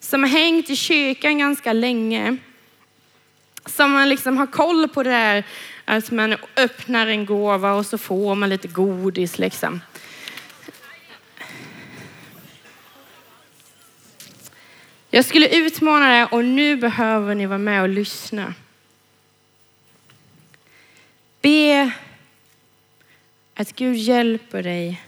som 0.00 0.22
har 0.22 0.30
hängt 0.30 0.70
i 0.70 0.76
kyrkan 0.76 1.38
ganska 1.38 1.72
länge. 1.72 2.36
Som 3.66 3.92
man 3.92 4.08
liksom 4.08 4.38
har 4.38 4.46
koll 4.46 4.88
på 4.88 5.02
det 5.02 5.10
där 5.10 5.44
att 5.84 6.10
man 6.10 6.36
öppnar 6.56 7.06
en 7.06 7.26
gåva 7.26 7.72
och 7.72 7.86
så 7.86 7.98
får 7.98 8.34
man 8.34 8.48
lite 8.48 8.68
godis 8.68 9.38
liksom. 9.38 9.80
Jag 15.10 15.24
skulle 15.24 15.48
utmana 15.48 16.08
dig 16.08 16.24
och 16.24 16.44
nu 16.44 16.76
behöver 16.76 17.34
ni 17.34 17.46
vara 17.46 17.58
med 17.58 17.82
och 17.82 17.88
lyssna. 17.88 18.54
Be 21.40 21.90
att 23.54 23.72
Gud 23.76 23.96
hjälper 23.96 24.62
dig 24.62 25.02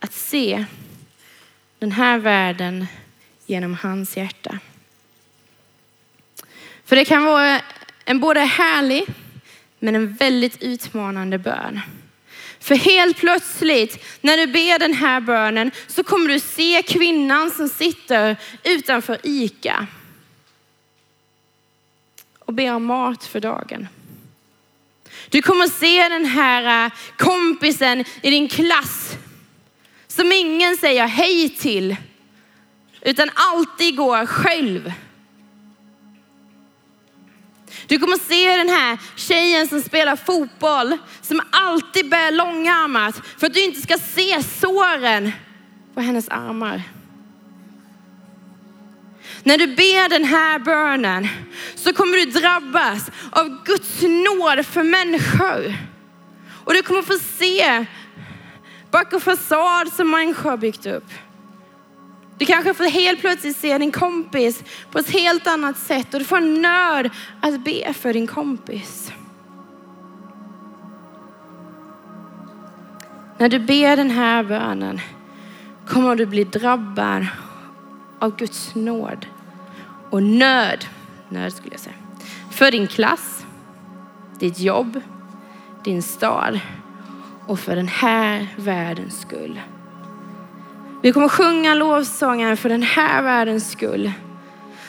att 0.00 0.12
se 0.12 0.64
den 1.78 1.92
här 1.92 2.18
världen 2.18 2.86
genom 3.46 3.74
hans 3.74 4.16
hjärta. 4.16 4.58
För 6.84 6.96
det 6.96 7.04
kan 7.04 7.24
vara 7.24 7.60
en 8.04 8.20
både 8.20 8.40
härlig 8.40 9.04
men 9.78 9.94
en 9.94 10.14
väldigt 10.14 10.62
utmanande 10.62 11.38
bön. 11.38 11.80
För 12.60 12.74
helt 12.74 13.16
plötsligt 13.16 14.04
när 14.20 14.36
du 14.36 14.46
ber 14.46 14.78
den 14.78 14.94
här 14.94 15.20
bönen 15.20 15.70
så 15.86 16.04
kommer 16.04 16.28
du 16.28 16.40
se 16.40 16.82
kvinnan 16.82 17.50
som 17.50 17.68
sitter 17.68 18.36
utanför 18.64 19.18
ICA 19.22 19.86
och 22.38 22.52
ber 22.52 22.74
om 22.74 22.84
mat 22.84 23.24
för 23.24 23.40
dagen. 23.40 23.88
Du 25.28 25.42
kommer 25.42 25.66
se 25.66 26.08
den 26.08 26.24
här 26.24 26.86
äh, 26.86 26.92
kompisen 27.16 28.04
i 28.22 28.30
din 28.30 28.48
klass 28.48 29.16
som 30.16 30.32
ingen 30.32 30.76
säger 30.76 31.06
hej 31.06 31.48
till 31.48 31.96
utan 33.02 33.30
alltid 33.34 33.96
går 33.96 34.26
själv. 34.26 34.92
Du 37.86 37.98
kommer 37.98 38.18
se 38.18 38.56
den 38.56 38.68
här 38.68 38.98
tjejen 39.16 39.68
som 39.68 39.82
spelar 39.82 40.16
fotboll, 40.16 40.98
som 41.22 41.40
alltid 41.50 42.10
bär 42.10 42.32
långarmat 42.32 43.22
för 43.38 43.46
att 43.46 43.54
du 43.54 43.64
inte 43.64 43.80
ska 43.80 43.98
se 43.98 44.42
såren 44.42 45.32
på 45.94 46.00
hennes 46.00 46.28
armar. 46.28 46.82
När 49.42 49.58
du 49.58 49.66
ber 49.66 50.08
den 50.08 50.24
här 50.24 50.58
bönen 50.58 51.28
så 51.74 51.92
kommer 51.92 52.16
du 52.16 52.24
drabbas 52.24 53.10
av 53.30 53.64
Guds 53.64 54.02
nåd 54.02 54.66
för 54.66 54.82
människor. 54.82 55.74
Och 56.64 56.74
du 56.74 56.82
kommer 56.82 57.02
få 57.02 57.18
se 57.38 57.86
vacker 58.96 59.18
fasad 59.18 59.92
som 59.92 60.10
människor 60.10 60.50
har 60.50 60.56
byggt 60.56 60.86
upp. 60.86 61.10
Du 62.38 62.46
kanske 62.46 62.74
får 62.74 62.84
helt 62.84 63.20
plötsligt 63.20 63.56
se 63.56 63.78
din 63.78 63.92
kompis 63.92 64.64
på 64.90 64.98
ett 64.98 65.10
helt 65.10 65.46
annat 65.46 65.78
sätt 65.78 66.14
och 66.14 66.20
du 66.20 66.26
får 66.26 66.36
en 66.36 66.62
nöd 66.62 67.10
att 67.40 67.64
be 67.64 67.92
för 67.92 68.12
din 68.12 68.26
kompis. 68.26 69.12
När 73.38 73.48
du 73.48 73.58
ber 73.58 73.96
den 73.96 74.10
här 74.10 74.44
bönen 74.44 75.00
kommer 75.88 76.16
du 76.16 76.26
bli 76.26 76.44
drabbad 76.44 77.26
av 78.18 78.36
Guds 78.36 78.74
nåd 78.74 79.26
och 80.10 80.22
nöd, 80.22 80.86
nöd 81.28 81.52
skulle 81.52 81.74
jag 81.74 81.80
säga, 81.80 81.96
för 82.50 82.70
din 82.70 82.86
klass, 82.86 83.46
ditt 84.38 84.58
jobb, 84.58 85.00
din 85.84 86.02
stad 86.02 86.60
och 87.46 87.58
för 87.58 87.76
den 87.76 87.88
här 87.88 88.46
världens 88.56 89.20
skull. 89.20 89.60
Vi 91.02 91.12
kommer 91.12 91.28
sjunga 91.28 91.74
lovsånger 91.74 92.56
för 92.56 92.68
den 92.68 92.82
här 92.82 93.22
världens 93.22 93.70
skull. 93.70 94.12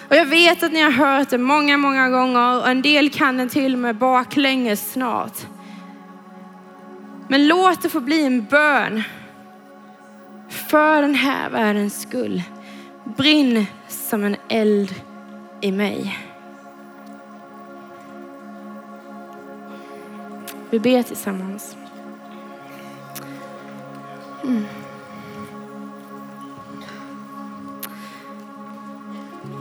Och 0.10 0.16
jag 0.16 0.26
vet 0.26 0.64
att 0.64 0.72
ni 0.72 0.82
har 0.82 0.92
hört 0.92 1.30
det 1.30 1.38
många, 1.38 1.78
många 1.78 2.10
gånger 2.10 2.60
och 2.62 2.70
en 2.70 2.82
del 2.82 3.10
kan 3.10 3.38
den 3.38 3.50
till 3.50 3.74
och 3.74 3.80
med 3.80 3.96
baklänges 3.96 4.92
snart. 4.92 5.48
Men 7.28 7.48
låt 7.48 7.82
det 7.82 7.90
få 7.90 8.00
bli 8.00 8.26
en 8.26 8.46
bön 8.46 9.04
för 10.70 11.02
den 11.02 11.16
här 11.16 11.50
världens 11.50 12.02
skull. 12.02 12.44
Brinn 13.18 13.66
som 13.88 14.24
en 14.24 14.36
eld 14.50 14.96
i 15.62 15.72
mig. 15.72 16.20
Vi 20.70 20.80
ber 20.80 21.04
tillsammans. 21.04 21.77
Mm. 24.44 24.66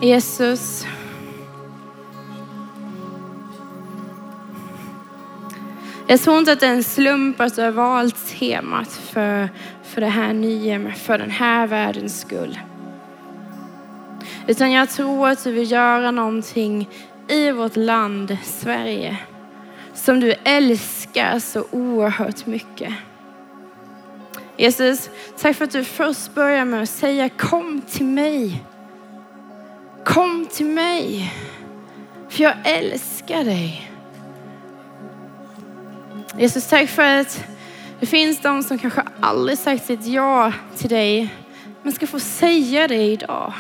Jesus. 0.03 0.87
Jag 6.09 6.21
tror 6.21 6.39
inte 6.39 6.53
att 6.53 6.61
det 6.61 6.67
är 6.67 6.75
en 6.75 6.85
slump 6.85 7.41
att 7.41 7.57
du 7.57 7.63
har 7.63 7.71
valt 7.71 8.39
temat 8.39 8.93
för, 8.93 9.49
för 9.83 10.01
det 10.01 10.07
här 10.07 10.33
nya, 10.33 10.93
för 10.93 11.19
den 11.19 11.31
här 11.31 11.67
världens 11.67 12.21
skull. 12.21 12.59
Utan 14.47 14.73
jag 14.73 14.91
tror 14.91 15.29
att 15.29 15.45
du 15.45 15.53
vill 15.53 15.71
göra 15.71 16.11
någonting 16.11 16.89
i 17.29 17.51
vårt 17.51 17.77
land, 17.77 18.37
Sverige, 18.45 19.17
som 19.95 20.21
du 20.21 20.33
älskar 20.45 21.39
så 21.39 21.65
oerhört 21.71 22.47
mycket. 22.47 22.93
Jesus, 24.57 25.11
tack 25.39 25.57
för 25.57 25.65
att 25.65 25.71
du 25.71 25.85
först 25.85 26.35
börjar 26.35 26.65
med 26.65 26.83
att 26.83 26.89
säga 26.89 27.29
kom 27.29 27.81
till 27.81 28.07
mig. 28.07 28.65
Kom 30.05 30.47
till 30.47 30.67
mig, 30.67 31.35
för 32.29 32.43
jag 32.43 32.55
älskar 32.65 33.45
dig. 33.45 33.91
Jesus, 36.39 36.69
tack 36.69 36.89
för 36.89 37.21
att 37.21 37.45
det 38.01 38.07
finns 38.07 38.43
de 38.43 38.63
som 38.63 38.79
kanske 38.79 39.03
aldrig 39.21 39.59
sagt 39.59 39.87
sitt 39.87 40.07
ja 40.07 40.53
till 40.77 40.89
dig, 40.89 41.35
men 41.83 41.93
ska 41.93 42.07
få 42.07 42.21
säga 42.21 42.89
det 42.89 43.03
idag. 43.03 43.53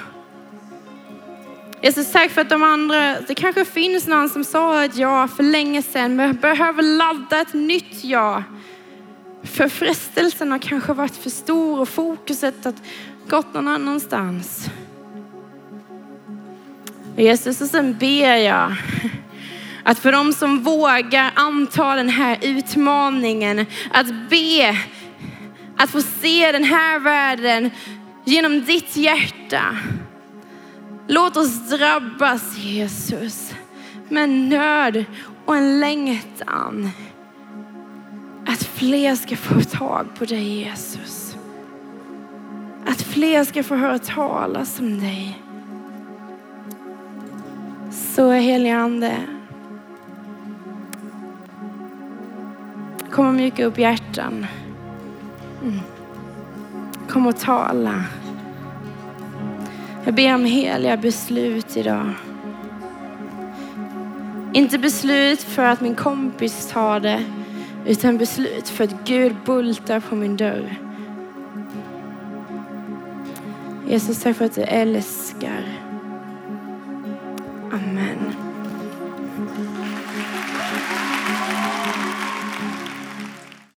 Jesus, 1.83 2.13
tack 2.13 2.31
för 2.31 2.41
att 2.41 2.49
de 2.49 2.63
andra, 2.63 3.21
det 3.21 3.35
kanske 3.35 3.65
finns 3.65 4.07
någon 4.07 4.29
som 4.29 4.45
sa 4.45 4.85
ett 4.85 4.97
ja 4.97 5.29
för 5.29 5.43
länge 5.43 5.83
sedan, 5.83 6.17
men 6.17 6.37
behöver 6.37 6.83
ladda 6.83 7.41
ett 7.41 7.55
nytt 7.55 8.05
ja. 8.05 8.43
För 9.47 9.69
frestelsen 9.69 10.53
har 10.53 10.59
kanske 10.59 10.93
varit 10.93 11.17
för 11.17 11.31
stor 11.31 11.81
och 11.81 11.89
fokuset 11.89 12.65
har 12.65 12.75
gått 13.29 13.55
någon 13.55 13.69
annanstans. 13.69 14.71
Jesus, 17.17 17.61
och 17.61 17.69
sen 17.69 17.97
ber 17.99 18.37
jag 18.37 18.75
att 19.83 19.99
för 19.99 20.13
de 20.13 20.33
som 20.33 20.63
vågar 20.63 21.33
anta 21.35 21.95
den 21.95 22.09
här 22.09 22.39
utmaningen, 22.43 23.67
att 23.93 24.07
be, 24.31 24.79
att 25.77 25.91
få 25.91 26.03
se 26.03 26.53
den 26.53 26.65
här 26.65 26.99
världen 26.99 27.71
genom 28.25 28.65
ditt 28.65 28.97
hjärta. 28.97 29.77
Låt 31.09 31.37
oss 31.37 31.69
drabbas 31.71 32.59
Jesus 32.59 33.55
med 34.09 34.29
nöd 34.29 35.05
och 35.45 35.57
en 35.57 35.81
längtan. 35.81 36.91
Att 38.47 38.63
fler 38.63 39.15
ska 39.15 39.37
få 39.37 39.61
tag 39.61 40.07
på 40.19 40.25
dig 40.25 40.61
Jesus. 40.61 41.37
Att 42.87 43.03
fler 43.03 43.45
ska 43.45 43.63
få 43.63 43.75
höra 43.75 43.99
talas 43.99 44.81
om 44.81 45.01
dig. 45.01 45.43
Så 47.91 48.31
helige 48.31 48.77
Ande. 48.77 49.17
Kom 53.11 53.27
och 53.27 53.35
mjuka 53.35 53.65
upp 53.65 53.79
hjärtan. 53.79 54.47
Mm. 55.63 55.81
Kom 57.09 57.27
och 57.27 57.37
tala. 57.37 58.05
Jag 60.05 60.15
ber 60.15 60.35
om 60.35 60.45
heliga 60.45 60.97
beslut 60.97 61.77
idag. 61.77 62.11
Inte 64.53 64.79
beslut 64.79 65.43
för 65.43 65.63
att 65.65 65.81
min 65.81 65.95
kompis 65.95 66.71
tar 66.73 67.01
det, 67.01 67.25
utan 67.87 68.18
beslut 68.18 68.68
för 68.68 68.85
att 68.85 69.05
Gud 69.05 69.37
bultar 69.44 70.01
på 70.01 70.14
min 70.14 70.37
dörr. 70.37 70.77
Jesus, 73.88 74.22
tack 74.22 74.37
för 74.37 74.44
att 74.44 74.55
du 74.55 74.62
älskar. 74.62 75.64
Amen. 77.72 78.46